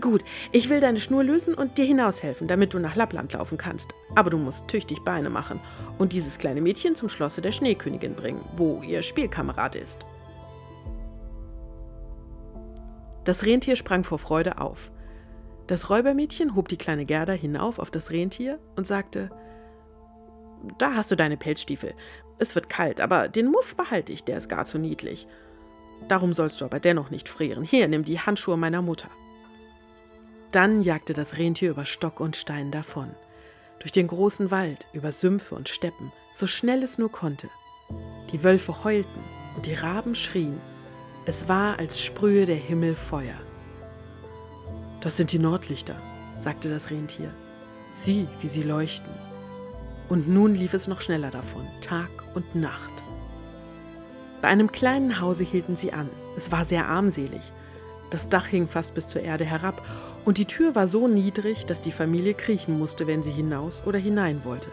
Gut, 0.00 0.24
ich 0.52 0.68
will 0.68 0.80
deine 0.80 1.00
Schnur 1.00 1.22
lösen 1.22 1.54
und 1.54 1.78
dir 1.78 1.84
hinaushelfen, 1.84 2.48
damit 2.48 2.74
du 2.74 2.78
nach 2.78 2.96
Lappland 2.96 3.32
laufen 3.32 3.56
kannst. 3.56 3.94
Aber 4.14 4.30
du 4.30 4.38
musst 4.38 4.66
tüchtig 4.68 5.04
Beine 5.04 5.30
machen 5.30 5.60
und 5.98 6.12
dieses 6.12 6.38
kleine 6.38 6.60
Mädchen 6.60 6.96
zum 6.96 7.08
Schlosse 7.08 7.40
der 7.40 7.52
Schneekönigin 7.52 8.14
bringen, 8.14 8.44
wo 8.56 8.82
ihr 8.82 9.02
Spielkamerad 9.02 9.76
ist. 9.76 10.04
Das 13.24 13.44
Rentier 13.44 13.76
sprang 13.76 14.04
vor 14.04 14.18
Freude 14.18 14.60
auf. 14.60 14.90
Das 15.66 15.90
Räubermädchen 15.90 16.54
hob 16.54 16.68
die 16.68 16.76
kleine 16.76 17.04
Gerda 17.04 17.32
hinauf 17.32 17.78
auf 17.78 17.90
das 17.90 18.10
Rentier 18.10 18.58
und 18.76 18.86
sagte: 18.86 19.30
Da 20.78 20.94
hast 20.94 21.10
du 21.10 21.16
deine 21.16 21.36
Pelzstiefel. 21.36 21.94
Es 22.38 22.54
wird 22.54 22.68
kalt, 22.68 23.00
aber 23.00 23.28
den 23.28 23.50
Muff 23.50 23.76
behalte 23.76 24.12
ich, 24.12 24.24
der 24.24 24.36
ist 24.36 24.48
gar 24.48 24.64
zu 24.64 24.78
niedlich. 24.78 25.26
Darum 26.08 26.32
sollst 26.32 26.60
du 26.60 26.64
aber 26.64 26.80
dennoch 26.80 27.10
nicht 27.10 27.28
frieren. 27.28 27.64
Hier, 27.64 27.88
nimm 27.88 28.04
die 28.04 28.20
Handschuhe 28.20 28.56
meiner 28.56 28.82
Mutter. 28.82 29.08
Dann 30.52 30.82
jagte 30.82 31.14
das 31.14 31.38
Rentier 31.38 31.70
über 31.70 31.84
Stock 31.84 32.20
und 32.20 32.36
Stein 32.36 32.70
davon, 32.70 33.10
durch 33.80 33.92
den 33.92 34.06
großen 34.06 34.50
Wald, 34.50 34.86
über 34.92 35.12
Sümpfe 35.12 35.54
und 35.54 35.68
Steppen, 35.68 36.12
so 36.32 36.46
schnell 36.46 36.82
es 36.82 36.98
nur 36.98 37.10
konnte. 37.10 37.48
Die 38.32 38.42
Wölfe 38.44 38.84
heulten 38.84 39.20
und 39.56 39.66
die 39.66 39.74
Raben 39.74 40.14
schrien. 40.14 40.60
Es 41.24 41.48
war, 41.48 41.78
als 41.78 42.00
sprühe 42.00 42.44
der 42.44 42.56
Himmel 42.56 42.94
Feuer. 42.94 43.36
Das 45.00 45.16
sind 45.16 45.32
die 45.32 45.38
Nordlichter, 45.38 45.96
sagte 46.38 46.68
das 46.68 46.90
Rentier. 46.90 47.32
Sieh, 47.92 48.26
wie 48.40 48.48
sie 48.48 48.62
leuchten. 48.62 49.12
Und 50.08 50.28
nun 50.28 50.54
lief 50.54 50.74
es 50.74 50.88
noch 50.88 51.00
schneller 51.00 51.30
davon, 51.30 51.66
Tag 51.80 52.10
und 52.34 52.54
Nacht. 52.54 53.02
Bei 54.42 54.48
einem 54.48 54.70
kleinen 54.70 55.20
Hause 55.20 55.44
hielten 55.44 55.76
sie 55.76 55.92
an. 55.92 56.08
Es 56.36 56.52
war 56.52 56.64
sehr 56.64 56.88
armselig. 56.88 57.40
Das 58.10 58.28
Dach 58.28 58.46
hing 58.46 58.68
fast 58.68 58.94
bis 58.94 59.08
zur 59.08 59.22
Erde 59.22 59.44
herab 59.44 59.82
und 60.24 60.38
die 60.38 60.44
Tür 60.44 60.74
war 60.74 60.86
so 60.86 61.08
niedrig, 61.08 61.66
dass 61.66 61.80
die 61.80 61.92
Familie 61.92 62.34
kriechen 62.34 62.78
musste, 62.78 63.06
wenn 63.06 63.22
sie 63.22 63.32
hinaus 63.32 63.82
oder 63.84 63.98
hinein 63.98 64.44
wollte. 64.44 64.68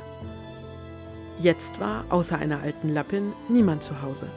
Jetzt 1.39 1.79
war, 1.79 2.05
außer 2.09 2.37
einer 2.37 2.61
alten 2.61 2.89
Lappin, 2.89 3.33
niemand 3.49 3.83
zu 3.83 4.01
Hause. 4.01 4.27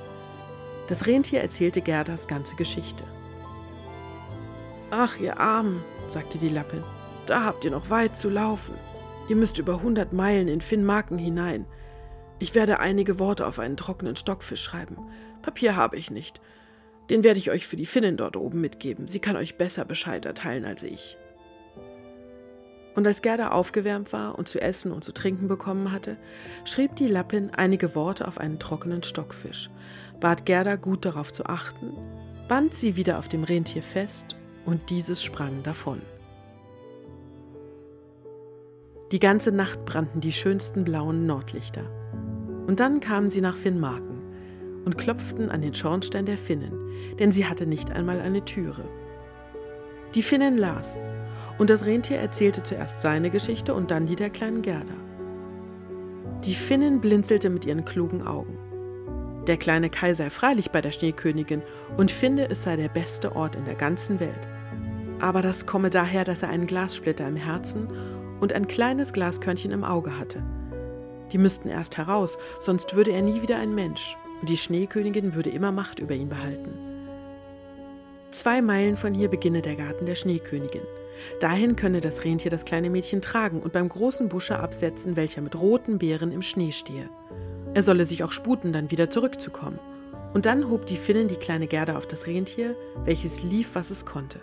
Das 0.88 1.06
Rentier 1.06 1.40
erzählte 1.40 1.82
Gerdas 1.82 2.26
ganze 2.28 2.56
Geschichte. 2.56 3.04
Ach, 4.90 5.18
ihr 5.18 5.40
Armen, 5.40 5.82
sagte 6.06 6.38
die 6.38 6.48
Lappin, 6.48 6.84
da 7.26 7.44
habt 7.44 7.64
ihr 7.64 7.72
noch 7.72 7.90
weit 7.90 8.16
zu 8.16 8.30
laufen. 8.30 8.74
Ihr 9.28 9.34
müsst 9.34 9.58
über 9.58 9.82
hundert 9.82 10.12
Meilen 10.12 10.46
in 10.46 10.60
Finnmarken 10.60 11.18
hinein. 11.18 11.66
Ich 12.38 12.54
werde 12.54 12.78
einige 12.78 13.18
Worte 13.18 13.46
auf 13.46 13.58
einen 13.58 13.76
trockenen 13.76 14.14
Stockfisch 14.14 14.62
schreiben. 14.62 14.96
Papier 15.42 15.74
habe 15.74 15.96
ich 15.96 16.12
nicht. 16.12 16.40
Den 17.10 17.24
werde 17.24 17.38
ich 17.38 17.50
euch 17.50 17.66
für 17.66 17.76
die 17.76 17.86
Finnen 17.86 18.16
dort 18.16 18.36
oben 18.36 18.60
mitgeben. 18.60 19.08
Sie 19.08 19.18
kann 19.18 19.36
euch 19.36 19.56
besser 19.56 19.84
Bescheid 19.84 20.24
erteilen 20.24 20.64
als 20.64 20.84
ich. 20.84 21.18
Und 22.94 23.06
als 23.06 23.22
Gerda 23.22 23.50
aufgewärmt 23.50 24.12
war 24.12 24.38
und 24.38 24.48
zu 24.48 24.60
essen 24.60 24.92
und 24.92 25.02
zu 25.02 25.12
trinken 25.12 25.48
bekommen 25.48 25.90
hatte, 25.90 26.16
schrieb 26.64 26.94
die 26.96 27.08
Lappin 27.08 27.50
einige 27.50 27.94
Worte 27.94 28.26
auf 28.26 28.38
einen 28.38 28.58
trockenen 28.58 29.02
Stockfisch, 29.02 29.68
bat 30.20 30.46
Gerda 30.46 30.76
gut 30.76 31.04
darauf 31.04 31.30
zu 31.32 31.44
achten, 31.44 31.92
band 32.48 32.74
sie 32.74 32.96
wieder 32.96 33.18
auf 33.18 33.28
dem 33.28 33.44
Rentier 33.44 33.82
fest 33.82 34.36
und 34.66 34.90
dieses 34.90 35.22
sprang 35.22 35.62
davon. 35.62 36.02
Die 39.12 39.20
ganze 39.20 39.52
Nacht 39.52 39.84
brannten 39.84 40.20
die 40.20 40.32
schönsten 40.32 40.84
blauen 40.84 41.26
Nordlichter. 41.26 41.84
Und 42.66 42.80
dann 42.80 42.98
kamen 42.98 43.30
sie 43.30 43.40
nach 43.40 43.56
Finnmarken 43.56 44.18
und 44.84 44.98
klopften 44.98 45.48
an 45.48 45.62
den 45.62 45.74
Schornstein 45.74 46.26
der 46.26 46.36
Finnen, 46.36 46.72
denn 47.18 47.30
sie 47.30 47.46
hatte 47.46 47.66
nicht 47.66 47.92
einmal 47.92 48.20
eine 48.20 48.44
Türe. 48.44 48.84
Die 50.14 50.22
Finnin 50.22 50.58
las, 50.58 50.98
und 51.58 51.70
das 51.70 51.86
Rentier 51.86 52.18
erzählte 52.18 52.62
zuerst 52.62 53.00
seine 53.00 53.30
Geschichte 53.30 53.74
und 53.74 53.90
dann 53.90 54.06
die 54.06 54.16
der 54.16 54.30
kleinen 54.30 54.62
Gerda. 54.62 54.94
Die 56.44 56.54
Finnin 56.54 57.00
blinzelte 57.00 57.48
mit 57.48 57.64
ihren 57.64 57.84
klugen 57.84 58.26
Augen. 58.26 58.58
Der 59.46 59.56
kleine 59.56 59.90
Kai 59.90 60.14
sei 60.14 60.30
freilich 60.30 60.72
bei 60.72 60.80
der 60.80 60.90
Schneekönigin 60.90 61.62
und 61.96 62.10
finde, 62.10 62.50
es 62.50 62.64
sei 62.64 62.76
der 62.76 62.88
beste 62.88 63.36
Ort 63.36 63.54
in 63.54 63.64
der 63.64 63.76
ganzen 63.76 64.18
Welt. 64.18 64.48
Aber 65.20 65.42
das 65.42 65.66
komme 65.66 65.90
daher, 65.90 66.24
dass 66.24 66.42
er 66.42 66.50
einen 66.50 66.66
Glassplitter 66.66 67.26
im 67.26 67.36
Herzen 67.36 67.88
und 68.40 68.52
ein 68.52 68.66
kleines 68.66 69.12
Glaskörnchen 69.12 69.72
im 69.72 69.84
Auge 69.84 70.18
hatte. 70.18 70.42
Die 71.32 71.38
müssten 71.38 71.68
erst 71.68 71.96
heraus, 71.96 72.38
sonst 72.60 72.94
würde 72.94 73.12
er 73.12 73.22
nie 73.22 73.42
wieder 73.42 73.58
ein 73.58 73.74
Mensch 73.74 74.16
und 74.40 74.48
die 74.48 74.56
Schneekönigin 74.56 75.34
würde 75.34 75.50
immer 75.50 75.72
Macht 75.72 75.98
über 75.98 76.14
ihn 76.14 76.28
behalten. 76.28 76.70
Zwei 78.30 78.60
Meilen 78.60 78.96
von 78.96 79.14
hier 79.14 79.28
beginne 79.28 79.62
der 79.62 79.76
Garten 79.76 80.04
der 80.04 80.14
Schneekönigin. 80.14 80.82
Dahin 81.40 81.76
könne 81.76 82.00
das 82.00 82.24
Rentier 82.24 82.50
das 82.50 82.66
kleine 82.66 82.90
Mädchen 82.90 83.22
tragen 83.22 83.60
und 83.60 83.72
beim 83.72 83.88
großen 83.88 84.28
Busche 84.28 84.58
absetzen, 84.58 85.16
welcher 85.16 85.40
mit 85.40 85.58
roten 85.58 85.98
Beeren 85.98 86.32
im 86.32 86.42
Schnee 86.42 86.72
stehe. 86.72 87.08
Er 87.72 87.82
solle 87.82 88.04
sich 88.04 88.22
auch 88.22 88.32
sputen, 88.32 88.72
dann 88.72 88.90
wieder 88.90 89.08
zurückzukommen. 89.10 89.78
Und 90.34 90.44
dann 90.44 90.68
hob 90.68 90.84
die 90.84 90.98
Finnen 90.98 91.28
die 91.28 91.36
kleine 91.36 91.66
Gerda 91.66 91.96
auf 91.96 92.06
das 92.06 92.26
Rentier, 92.26 92.76
welches 93.04 93.42
lief, 93.42 93.70
was 93.74 93.90
es 93.90 94.04
konnte. 94.04 94.38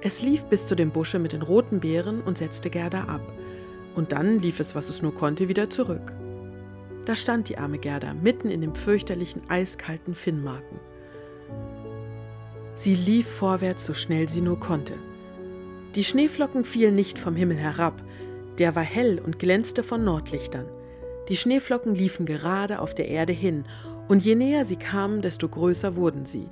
Es 0.00 0.22
lief 0.22 0.44
bis 0.44 0.66
zu 0.66 0.76
dem 0.76 0.90
Busche 0.90 1.18
mit 1.18 1.32
den 1.32 1.42
roten 1.42 1.80
Beeren 1.80 2.20
und 2.20 2.38
setzte 2.38 2.70
Gerda 2.70 3.04
ab. 3.04 3.32
Und 3.96 4.12
dann 4.12 4.38
lief 4.38 4.60
es, 4.60 4.76
was 4.76 4.88
es 4.88 5.02
nur 5.02 5.12
konnte, 5.12 5.48
wieder 5.48 5.70
zurück. 5.70 6.12
Da 7.04 7.16
stand 7.16 7.48
die 7.48 7.58
arme 7.58 7.78
Gerda 7.78 8.14
mitten 8.14 8.48
in 8.48 8.60
dem 8.60 8.74
fürchterlichen, 8.74 9.42
eiskalten 9.48 10.14
Finnmarken. 10.14 10.78
Sie 12.74 12.94
lief 12.94 13.26
vorwärts, 13.26 13.86
so 13.86 13.94
schnell 13.94 14.28
sie 14.28 14.40
nur 14.40 14.60
konnte. 14.60 14.94
Die 15.96 16.04
Schneeflocken 16.04 16.64
fielen 16.64 16.94
nicht 16.94 17.18
vom 17.18 17.34
Himmel 17.34 17.56
herab, 17.56 18.04
der 18.58 18.76
war 18.76 18.84
hell 18.84 19.20
und 19.24 19.40
glänzte 19.40 19.82
von 19.82 20.04
Nordlichtern. 20.04 20.66
Die 21.28 21.36
Schneeflocken 21.36 21.94
liefen 21.94 22.24
gerade 22.24 22.80
auf 22.80 22.94
der 22.94 23.08
Erde 23.08 23.32
hin, 23.32 23.64
und 24.06 24.24
je 24.24 24.36
näher 24.36 24.64
sie 24.64 24.76
kamen, 24.76 25.22
desto 25.22 25.48
größer 25.48 25.96
wurden 25.96 26.24
sie. 26.24 26.48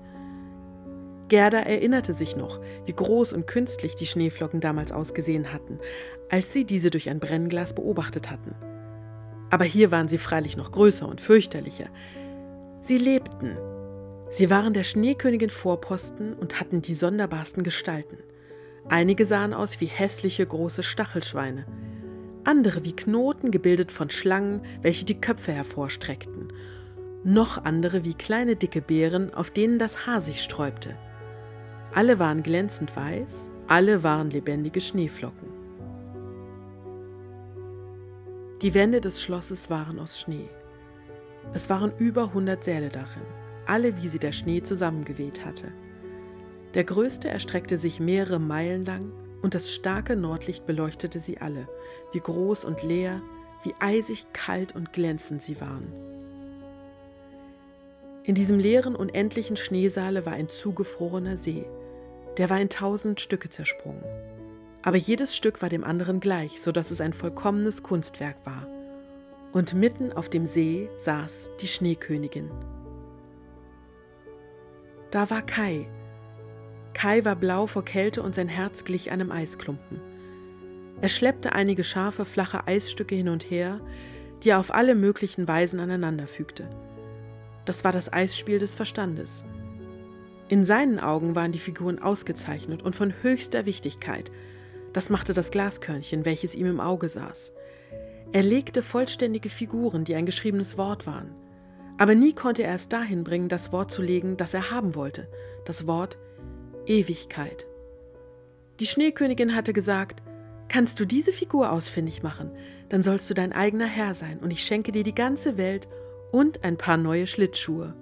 Gerda 1.29 1.59
erinnerte 1.59 2.15
sich 2.15 2.37
noch, 2.37 2.61
wie 2.85 2.93
groß 2.93 3.33
und 3.33 3.47
künstlich 3.47 3.97
die 3.97 4.07
Schneeflocken 4.07 4.61
damals 4.61 4.93
ausgesehen 4.93 5.53
hatten, 5.53 5.81
als 6.31 6.53
sie 6.53 6.65
diese 6.65 6.91
durch 6.91 7.11
ein 7.11 7.19
Brennglas 7.19 7.75
beobachtet 7.75 8.31
hatten. 8.31 8.55
Aber 9.51 9.65
hier 9.65 9.91
waren 9.91 10.09
sie 10.09 10.19
freilich 10.19 10.57
noch 10.57 10.71
größer 10.71 11.09
und 11.09 11.21
fürchterlicher. 11.21 11.89
Sie 12.83 12.99
lebten. 12.99 13.57
Sie 14.31 14.51
waren 14.51 14.73
der 14.73 14.85
Schneekönigin 14.85 15.51
Vorposten 15.51 16.35
und 16.35 16.61
hatten 16.61 16.83
die 16.83 16.95
sonderbarsten 16.95 17.63
Gestalten. 17.63 18.19
Einige 18.89 19.27
sahen 19.27 19.55
aus 19.55 19.81
wie 19.81 19.87
hässliche 19.87 20.47
große 20.47 20.85
Stachelschweine, 20.85 21.67
andere 22.45 22.85
wie 22.85 22.95
Knoten 22.95 23.51
gebildet 23.51 23.91
von 23.91 24.11
Schlangen, 24.11 24.63
welche 24.83 25.05
die 25.05 25.21
Köpfe 25.21 25.53
hervorstreckten, 25.53 26.53
noch 27.25 27.65
andere 27.65 28.05
wie 28.05 28.15
kleine 28.15 28.55
dicke 28.55 28.81
Beeren, 28.81 29.35
auf 29.35 29.51
denen 29.51 29.81
das 29.81 30.07
Haar 30.07 30.21
sich 30.21 30.41
sträubte. 30.41 30.97
Alle 31.97 32.19
waren 32.19 32.43
glänzend 32.43 32.95
weiß, 32.95 33.51
alle 33.69 34.03
waren 34.03 34.29
lebendige 34.29 34.83
Schneeflocken. 34.83 35.49
Die 38.61 38.75
Wände 38.75 39.01
des 39.01 39.23
Schlosses 39.23 39.71
waren 39.71 39.99
aus 39.99 40.21
Schnee. 40.21 40.51
Es 41.55 41.71
waren 41.71 41.97
über 41.97 42.35
hundert 42.35 42.65
Säle 42.65 42.91
darin, 42.91 43.23
alle 43.65 43.97
wie 43.97 44.09
sie 44.09 44.19
der 44.19 44.33
Schnee 44.33 44.63
zusammengeweht 44.63 45.47
hatte. 45.47 45.73
Der 46.75 46.85
größte 46.85 47.31
erstreckte 47.31 47.79
sich 47.79 47.99
mehrere 47.99 48.41
Meilen 48.41 48.85
lang 48.85 49.11
und 49.41 49.55
das 49.55 49.73
starke 49.73 50.17
Nordlicht 50.17 50.67
beleuchtete 50.67 51.19
sie 51.19 51.39
alle, 51.39 51.67
wie 52.13 52.21
groß 52.21 52.67
und 52.67 52.83
leer, 52.83 53.23
wie 53.63 53.73
eisig 53.81 54.35
kalt 54.35 54.75
und 54.77 54.93
glänzend 54.93 55.43
sie 55.43 55.63
waren. 55.63 55.91
In 58.25 58.35
diesem 58.35 58.59
leeren, 58.59 58.97
unendlichen 58.97 59.57
Schneesaale 59.57 60.27
war 60.27 60.35
ein 60.35 60.51
zugefrorener 60.51 61.39
See. 61.39 61.65
Der 62.39 62.51
war 62.51 62.61
in 62.61 62.69
tausend 62.69 63.21
Stücke 63.21 63.49
zersprungen. 63.49 64.05
Aber 64.83 64.97
jedes 64.97 65.37
Stück 65.37 65.63
war 65.63 65.69
dem 65.69 65.85
anderen 65.85 66.21
gleich, 66.21 66.61
so 66.61 66.71
dass 66.71 66.91
es 66.91 67.01
ein 67.01 67.13
vollkommenes 67.13 67.83
Kunstwerk 67.83 68.37
war. 68.45 68.67
Und 69.53 69.75
mitten 69.75 70.13
auf 70.13 70.29
dem 70.29 70.47
See 70.47 70.89
saß 70.97 71.53
die 71.61 71.67
Schneekönigin. 71.67 72.51
Da 75.11 75.31
war 75.31 75.43
Kai. 75.43 75.89
Kai 76.93 77.25
war 77.25 77.37
blau 77.37 77.67
vor 77.67 77.85
Kälte 77.85 78.23
und 78.23 78.35
sein 78.35 78.49
Herz 78.49 78.85
glich 78.85 79.11
einem 79.11 79.33
Eisklumpen. 79.33 80.01
Er 81.01 81.09
schleppte 81.09 81.53
einige 81.53 81.85
scharfe, 81.85 82.25
flache 82.25 82.67
Eisstücke 82.67 83.15
hin 83.15 83.29
und 83.29 83.51
her, 83.51 83.81
die 84.43 84.51
er 84.51 84.59
auf 84.59 84.75
alle 84.75 84.95
möglichen 84.95 85.49
Weisen 85.49 85.81
aneinanderfügte. 85.81 86.69
Das 87.65 87.85
war 87.85 87.93
das 87.93 88.13
Eisspiel 88.13 88.59
des 88.59 88.75
Verstandes. 88.75 89.45
In 90.49 90.65
seinen 90.65 91.01
Augen 91.01 91.35
waren 91.35 91.53
die 91.53 91.59
Figuren 91.59 92.01
ausgezeichnet 92.01 92.83
und 92.83 92.95
von 92.95 93.13
höchster 93.23 93.67
Wichtigkeit. 93.67 94.31
Das 94.93 95.11
machte 95.11 95.33
das 95.33 95.51
Glaskörnchen, 95.51 96.25
welches 96.25 96.55
ihm 96.55 96.67
im 96.67 96.81
Auge 96.81 97.09
saß. 97.09 97.53
Er 98.33 98.43
legte 98.43 98.83
vollständige 98.83 99.49
Figuren, 99.49 100.05
die 100.05 100.15
ein 100.15 100.27
geschriebenes 100.27 100.79
Wort 100.79 101.07
waren. 101.07 101.35
Aber 101.99 102.15
nie 102.15 102.35
konnte 102.35 102.63
er 102.63 102.75
es 102.75 102.89
dahin 102.89 103.25
bringen, 103.25 103.49
das 103.49 103.73
Wort 103.73 103.91
zu 103.91 104.03
legen, 104.03 104.37
das 104.37 104.55
er 104.55 104.71
haben 104.71 104.95
wollte, 104.95 105.29
das 105.65 105.87
Wort 105.87 106.19
Ewigkeit. 106.87 107.67
Die 108.79 108.87
Schneekönigin 108.87 109.55
hatte 109.55 109.73
gesagt, 109.73 110.23
Kannst 110.69 110.99
du 110.99 111.05
diese 111.05 111.33
Figur 111.33 111.71
ausfindig 111.71 112.23
machen, 112.23 112.51
dann 112.89 113.03
sollst 113.03 113.31
du 113.31 113.35
dein 113.35 113.53
eigener 113.53 113.87
Herr 113.87 114.15
sein 114.15 114.41
und 114.41 114.51
ich 114.51 114.63
schenke 114.63 114.93
dir 114.93 115.05
die 115.05 115.15
ganze 115.15 115.57
Welt 115.57 115.89
und 116.33 116.65
ein 116.65 116.77
paar 116.77 116.97
neue 116.97 117.27
Schlittschuhe. 117.27 117.95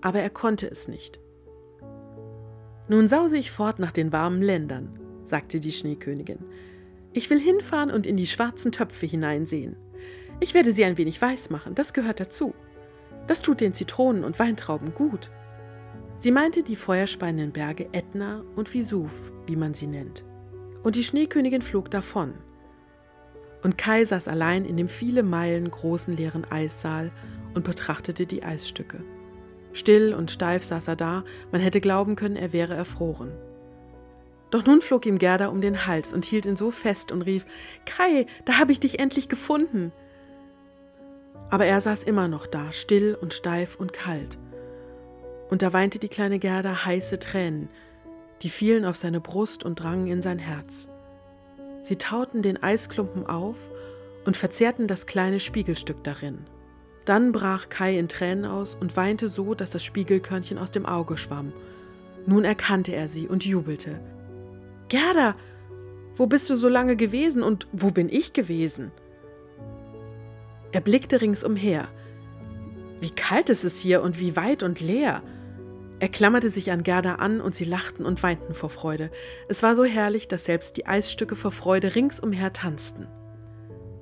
Aber 0.00 0.20
er 0.20 0.30
konnte 0.30 0.70
es 0.70 0.88
nicht. 0.88 1.18
Nun 2.88 3.06
sause 3.06 3.36
ich 3.36 3.50
fort 3.50 3.78
nach 3.78 3.92
den 3.92 4.12
warmen 4.12 4.40
Ländern, 4.40 4.98
sagte 5.24 5.60
die 5.60 5.72
Schneekönigin. 5.72 6.38
Ich 7.12 7.28
will 7.28 7.40
hinfahren 7.40 7.90
und 7.90 8.06
in 8.06 8.16
die 8.16 8.26
schwarzen 8.26 8.72
Töpfe 8.72 9.06
hineinsehen. 9.06 9.76
Ich 10.40 10.54
werde 10.54 10.72
sie 10.72 10.84
ein 10.84 10.96
wenig 10.96 11.20
weiß 11.20 11.50
machen, 11.50 11.74
das 11.74 11.92
gehört 11.92 12.20
dazu. 12.20 12.54
Das 13.26 13.42
tut 13.42 13.60
den 13.60 13.74
Zitronen 13.74 14.24
und 14.24 14.38
Weintrauben 14.38 14.94
gut. 14.94 15.30
Sie 16.20 16.32
meinte 16.32 16.62
die 16.62 16.76
feuerspeienden 16.76 17.52
Berge 17.52 17.88
Ätna 17.92 18.42
und 18.56 18.74
Vesuv, 18.74 19.10
wie 19.46 19.56
man 19.56 19.74
sie 19.74 19.86
nennt. 19.86 20.24
Und 20.82 20.94
die 20.94 21.04
Schneekönigin 21.04 21.62
flog 21.62 21.90
davon. 21.90 22.34
Und 23.62 23.76
Kai 23.76 24.04
saß 24.04 24.28
allein 24.28 24.64
in 24.64 24.76
dem 24.76 24.88
viele 24.88 25.22
Meilen 25.22 25.70
großen 25.70 26.16
leeren 26.16 26.50
Eissaal 26.50 27.10
und 27.54 27.64
betrachtete 27.64 28.24
die 28.24 28.42
Eisstücke. 28.42 29.04
Still 29.72 30.14
und 30.14 30.30
steif 30.30 30.64
saß 30.64 30.88
er 30.88 30.96
da, 30.96 31.24
man 31.52 31.60
hätte 31.60 31.80
glauben 31.80 32.16
können, 32.16 32.36
er 32.36 32.52
wäre 32.52 32.74
erfroren. 32.74 33.32
Doch 34.50 34.64
nun 34.64 34.80
flog 34.80 35.04
ihm 35.04 35.18
Gerda 35.18 35.48
um 35.48 35.60
den 35.60 35.86
Hals 35.86 36.12
und 36.12 36.24
hielt 36.24 36.46
ihn 36.46 36.56
so 36.56 36.70
fest 36.70 37.12
und 37.12 37.22
rief: 37.22 37.44
Kai, 37.84 38.26
da 38.44 38.58
habe 38.58 38.72
ich 38.72 38.80
dich 38.80 38.98
endlich 38.98 39.28
gefunden! 39.28 39.92
Aber 41.50 41.66
er 41.66 41.80
saß 41.80 42.02
immer 42.02 42.28
noch 42.28 42.46
da, 42.46 42.72
still 42.72 43.16
und 43.20 43.34
steif 43.34 43.76
und 43.76 43.92
kalt. 43.92 44.38
Und 45.50 45.62
da 45.62 45.72
weinte 45.72 45.98
die 45.98 46.08
kleine 46.08 46.38
Gerda 46.38 46.84
heiße 46.84 47.18
Tränen, 47.18 47.68
die 48.42 48.50
fielen 48.50 48.84
auf 48.84 48.96
seine 48.96 49.20
Brust 49.20 49.64
und 49.64 49.80
drangen 49.80 50.06
in 50.06 50.22
sein 50.22 50.38
Herz. 50.38 50.88
Sie 51.80 51.96
tauten 51.96 52.42
den 52.42 52.62
Eisklumpen 52.62 53.26
auf 53.26 53.56
und 54.24 54.36
verzehrten 54.36 54.86
das 54.86 55.06
kleine 55.06 55.40
Spiegelstück 55.40 56.04
darin. 56.04 56.44
Dann 57.08 57.32
brach 57.32 57.70
Kai 57.70 57.98
in 57.98 58.06
Tränen 58.06 58.44
aus 58.44 58.74
und 58.74 58.94
weinte 58.94 59.30
so, 59.30 59.54
dass 59.54 59.70
das 59.70 59.82
Spiegelkörnchen 59.82 60.58
aus 60.58 60.70
dem 60.70 60.84
Auge 60.84 61.16
schwamm. 61.16 61.54
Nun 62.26 62.44
erkannte 62.44 62.94
er 62.94 63.08
sie 63.08 63.26
und 63.26 63.46
jubelte. 63.46 63.98
Gerda, 64.90 65.34
wo 66.16 66.26
bist 66.26 66.50
du 66.50 66.56
so 66.56 66.68
lange 66.68 66.96
gewesen 66.96 67.42
und 67.42 67.66
wo 67.72 67.90
bin 67.90 68.10
ich 68.10 68.34
gewesen? 68.34 68.92
Er 70.70 70.82
blickte 70.82 71.22
ringsumher. 71.22 71.88
Wie 73.00 73.10
kalt 73.10 73.48
ist 73.48 73.64
es 73.64 73.80
hier 73.80 74.02
und 74.02 74.20
wie 74.20 74.36
weit 74.36 74.62
und 74.62 74.82
leer. 74.82 75.22
Er 76.00 76.10
klammerte 76.10 76.50
sich 76.50 76.70
an 76.70 76.82
Gerda 76.82 77.14
an 77.14 77.40
und 77.40 77.54
sie 77.54 77.64
lachten 77.64 78.04
und 78.04 78.22
weinten 78.22 78.52
vor 78.52 78.68
Freude. 78.68 79.10
Es 79.48 79.62
war 79.62 79.74
so 79.74 79.84
herrlich, 79.84 80.28
dass 80.28 80.44
selbst 80.44 80.76
die 80.76 80.86
Eisstücke 80.86 81.36
vor 81.36 81.52
Freude 81.52 81.94
ringsumher 81.94 82.52
tanzten. 82.52 83.06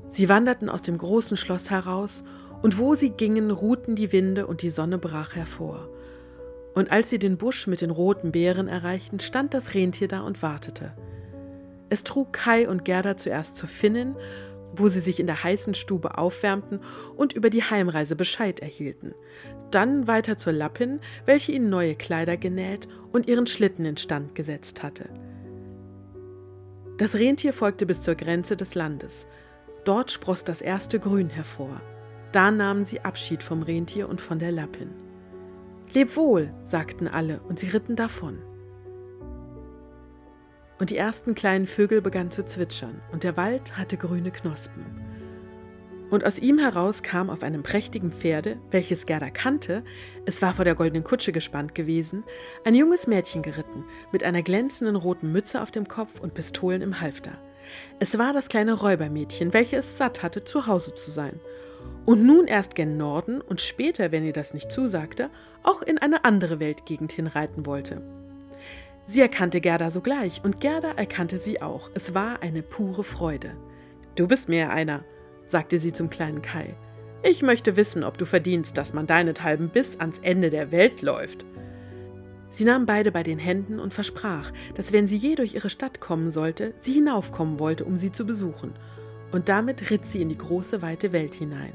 Sie 0.08 0.28
wanderten 0.28 0.68
aus 0.68 0.82
dem 0.82 0.98
großen 0.98 1.36
Schloss 1.36 1.70
heraus, 1.70 2.24
und 2.62 2.78
wo 2.78 2.94
sie 2.94 3.10
gingen, 3.10 3.50
ruhten 3.50 3.96
die 3.96 4.12
Winde 4.12 4.46
und 4.46 4.62
die 4.62 4.70
Sonne 4.70 4.98
brach 4.98 5.34
hervor. 5.34 5.88
Und 6.74 6.90
als 6.90 7.10
sie 7.10 7.18
den 7.18 7.38
Busch 7.38 7.66
mit 7.66 7.80
den 7.80 7.90
roten 7.90 8.32
Beeren 8.32 8.68
erreichten, 8.68 9.20
stand 9.20 9.54
das 9.54 9.74
Rentier 9.74 10.08
da 10.08 10.20
und 10.20 10.42
wartete. 10.42 10.92
Es 11.88 12.04
trug 12.04 12.32
Kai 12.32 12.68
und 12.68 12.84
Gerda 12.84 13.16
zuerst 13.16 13.56
zur 13.56 13.68
Finnin, 13.68 14.16
wo 14.74 14.88
sie 14.88 15.00
sich 15.00 15.20
in 15.20 15.26
der 15.26 15.42
heißen 15.42 15.74
Stube 15.74 16.18
aufwärmten 16.18 16.80
und 17.16 17.32
über 17.32 17.48
die 17.48 17.62
Heimreise 17.62 18.16
Bescheid 18.16 18.60
erhielten 18.60 19.14
dann 19.70 20.06
weiter 20.06 20.36
zur 20.36 20.52
Lappin, 20.52 21.00
welche 21.24 21.52
ihnen 21.52 21.68
neue 21.68 21.94
Kleider 21.94 22.36
genäht 22.36 22.88
und 23.12 23.28
ihren 23.28 23.46
Schlitten 23.46 23.84
instand 23.84 24.34
gesetzt 24.34 24.82
hatte. 24.82 25.08
Das 26.98 27.14
Rentier 27.14 27.52
folgte 27.52 27.84
bis 27.86 28.00
zur 28.00 28.14
Grenze 28.14 28.56
des 28.56 28.74
Landes. 28.74 29.26
Dort 29.84 30.10
spross 30.10 30.44
das 30.44 30.62
erste 30.62 30.98
Grün 30.98 31.28
hervor. 31.28 31.80
Da 32.36 32.50
nahmen 32.50 32.84
sie 32.84 33.00
Abschied 33.00 33.42
vom 33.42 33.62
Rentier 33.62 34.10
und 34.10 34.20
von 34.20 34.38
der 34.38 34.52
Lappin. 34.52 34.90
Leb 35.94 36.16
wohl, 36.16 36.52
sagten 36.64 37.08
alle, 37.08 37.40
und 37.40 37.58
sie 37.58 37.68
ritten 37.68 37.96
davon. 37.96 38.42
Und 40.78 40.90
die 40.90 40.98
ersten 40.98 41.34
kleinen 41.34 41.66
Vögel 41.66 42.02
begannen 42.02 42.30
zu 42.30 42.44
zwitschern, 42.44 43.00
und 43.10 43.22
der 43.24 43.38
Wald 43.38 43.78
hatte 43.78 43.96
grüne 43.96 44.32
Knospen. 44.32 44.84
Und 46.10 46.26
aus 46.26 46.38
ihm 46.38 46.58
heraus 46.58 47.02
kam 47.02 47.30
auf 47.30 47.42
einem 47.42 47.62
prächtigen 47.62 48.12
Pferde, 48.12 48.58
welches 48.70 49.06
Gerda 49.06 49.30
kannte, 49.30 49.82
es 50.26 50.42
war 50.42 50.52
vor 50.52 50.66
der 50.66 50.74
goldenen 50.74 51.04
Kutsche 51.04 51.32
gespannt 51.32 51.74
gewesen, 51.74 52.22
ein 52.66 52.74
junges 52.74 53.06
Mädchen 53.06 53.40
geritten, 53.40 53.82
mit 54.12 54.24
einer 54.24 54.42
glänzenden 54.42 54.96
roten 54.96 55.32
Mütze 55.32 55.62
auf 55.62 55.70
dem 55.70 55.88
Kopf 55.88 56.20
und 56.20 56.34
Pistolen 56.34 56.82
im 56.82 57.00
Halfter. 57.00 57.32
Es 57.98 58.18
war 58.18 58.34
das 58.34 58.48
kleine 58.48 58.74
Räubermädchen, 58.74 59.54
welches 59.54 59.86
es 59.86 59.96
satt 59.96 60.22
hatte, 60.22 60.44
zu 60.44 60.66
Hause 60.66 60.94
zu 60.94 61.10
sein. 61.10 61.40
Und 62.04 62.24
nun 62.24 62.46
erst 62.46 62.74
gen 62.74 62.96
Norden 62.96 63.40
und 63.40 63.60
später, 63.60 64.12
wenn 64.12 64.24
ihr 64.24 64.32
das 64.32 64.54
nicht 64.54 64.70
zusagte, 64.70 65.30
auch 65.62 65.82
in 65.82 65.98
eine 65.98 66.24
andere 66.24 66.60
Weltgegend 66.60 67.12
hinreiten 67.12 67.66
wollte. 67.66 68.02
Sie 69.06 69.20
erkannte 69.20 69.60
Gerda 69.60 69.90
sogleich 69.90 70.40
und 70.44 70.60
Gerda 70.60 70.92
erkannte 70.92 71.38
sie 71.38 71.62
auch. 71.62 71.90
Es 71.94 72.14
war 72.14 72.42
eine 72.42 72.62
pure 72.62 73.04
Freude. 73.04 73.52
Du 74.16 74.26
bist 74.26 74.48
mir 74.48 74.70
einer, 74.70 75.04
sagte 75.46 75.78
sie 75.78 75.92
zum 75.92 76.10
kleinen 76.10 76.42
Kai. 76.42 76.74
Ich 77.22 77.42
möchte 77.42 77.76
wissen, 77.76 78.04
ob 78.04 78.18
du 78.18 78.26
verdienst, 78.26 78.76
dass 78.78 78.92
man 78.92 79.06
deinethalben 79.06 79.68
bis 79.68 79.98
ans 79.98 80.18
Ende 80.20 80.50
der 80.50 80.72
Welt 80.72 81.02
läuft. 81.02 81.44
Sie 82.50 82.64
nahm 82.64 82.86
beide 82.86 83.12
bei 83.12 83.22
den 83.22 83.38
Händen 83.38 83.78
und 83.78 83.92
versprach, 83.92 84.52
dass 84.74 84.92
wenn 84.92 85.08
sie 85.08 85.16
je 85.16 85.34
durch 85.34 85.54
ihre 85.54 85.70
Stadt 85.70 86.00
kommen 86.00 86.30
sollte, 86.30 86.74
sie 86.80 86.92
hinaufkommen 86.92 87.58
wollte, 87.58 87.84
um 87.84 87.96
sie 87.96 88.12
zu 88.12 88.24
besuchen. 88.24 88.74
Und 89.36 89.50
damit 89.50 89.90
ritt 89.90 90.06
sie 90.06 90.22
in 90.22 90.30
die 90.30 90.38
große, 90.38 90.80
weite 90.80 91.12
Welt 91.12 91.34
hinein. 91.34 91.74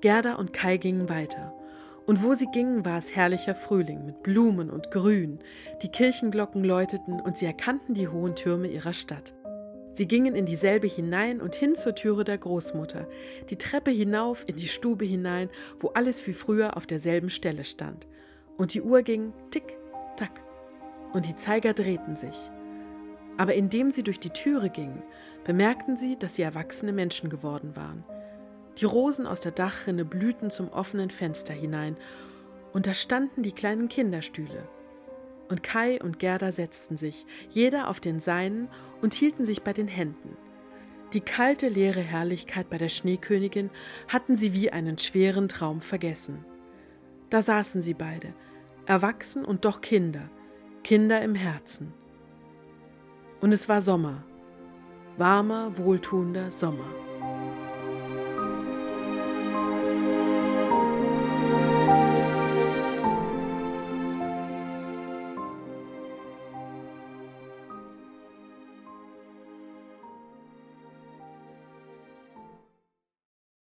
Gerda 0.00 0.34
und 0.34 0.52
Kai 0.52 0.78
gingen 0.78 1.08
weiter. 1.08 1.54
Und 2.06 2.24
wo 2.24 2.34
sie 2.34 2.48
gingen, 2.52 2.84
war 2.84 2.98
es 2.98 3.14
herrlicher 3.14 3.54
Frühling 3.54 4.04
mit 4.04 4.24
Blumen 4.24 4.68
und 4.68 4.90
Grün. 4.90 5.38
Die 5.84 5.88
Kirchenglocken 5.88 6.64
läuteten 6.64 7.20
und 7.20 7.38
sie 7.38 7.46
erkannten 7.46 7.94
die 7.94 8.08
hohen 8.08 8.34
Türme 8.34 8.66
ihrer 8.66 8.94
Stadt. 8.94 9.32
Sie 9.92 10.08
gingen 10.08 10.34
in 10.34 10.44
dieselbe 10.44 10.88
hinein 10.88 11.40
und 11.40 11.54
hin 11.54 11.76
zur 11.76 11.94
Türe 11.94 12.24
der 12.24 12.38
Großmutter, 12.38 13.06
die 13.50 13.56
Treppe 13.56 13.92
hinauf 13.92 14.42
in 14.48 14.56
die 14.56 14.66
Stube 14.66 15.04
hinein, 15.04 15.50
wo 15.78 15.90
alles 15.90 16.26
wie 16.26 16.32
früher 16.32 16.76
auf 16.76 16.88
derselben 16.88 17.30
Stelle 17.30 17.64
stand. 17.64 18.08
Und 18.58 18.74
die 18.74 18.82
Uhr 18.82 19.02
ging 19.02 19.32
tick, 19.52 19.78
tack, 20.16 20.42
und 21.12 21.26
die 21.26 21.36
Zeiger 21.36 21.74
drehten 21.74 22.16
sich. 22.16 22.50
Aber 23.38 23.54
indem 23.54 23.90
sie 23.90 24.02
durch 24.02 24.18
die 24.18 24.30
Türe 24.30 24.70
gingen, 24.70 25.02
bemerkten 25.46 25.96
sie, 25.96 26.18
dass 26.18 26.34
sie 26.34 26.42
erwachsene 26.42 26.92
Menschen 26.92 27.30
geworden 27.30 27.76
waren. 27.76 28.02
Die 28.78 28.84
Rosen 28.84 29.28
aus 29.28 29.40
der 29.40 29.52
Dachrinne 29.52 30.04
blühten 30.04 30.50
zum 30.50 30.68
offenen 30.70 31.08
Fenster 31.08 31.54
hinein, 31.54 31.96
und 32.72 32.88
da 32.88 32.94
standen 32.94 33.44
die 33.44 33.52
kleinen 33.52 33.88
Kinderstühle, 33.88 34.68
und 35.48 35.62
Kai 35.62 36.02
und 36.02 36.18
Gerda 36.18 36.50
setzten 36.50 36.96
sich, 36.96 37.26
jeder 37.48 37.88
auf 37.88 38.00
den 38.00 38.18
seinen, 38.18 38.68
und 39.00 39.14
hielten 39.14 39.44
sich 39.44 39.62
bei 39.62 39.72
den 39.72 39.86
Händen. 39.86 40.36
Die 41.12 41.20
kalte, 41.20 41.68
leere 41.68 42.00
Herrlichkeit 42.00 42.68
bei 42.68 42.78
der 42.78 42.88
Schneekönigin 42.88 43.70
hatten 44.08 44.34
sie 44.34 44.52
wie 44.52 44.72
einen 44.72 44.98
schweren 44.98 45.48
Traum 45.48 45.80
vergessen. 45.80 46.44
Da 47.30 47.40
saßen 47.40 47.82
sie 47.82 47.94
beide, 47.94 48.34
erwachsen 48.86 49.44
und 49.44 49.64
doch 49.64 49.80
Kinder, 49.80 50.28
Kinder 50.82 51.22
im 51.22 51.36
Herzen. 51.36 51.94
Und 53.40 53.54
es 53.54 53.68
war 53.68 53.80
Sommer, 53.80 54.24
warmer, 55.18 55.70
wohltuender 55.76 56.50
Sommer. 56.50 56.84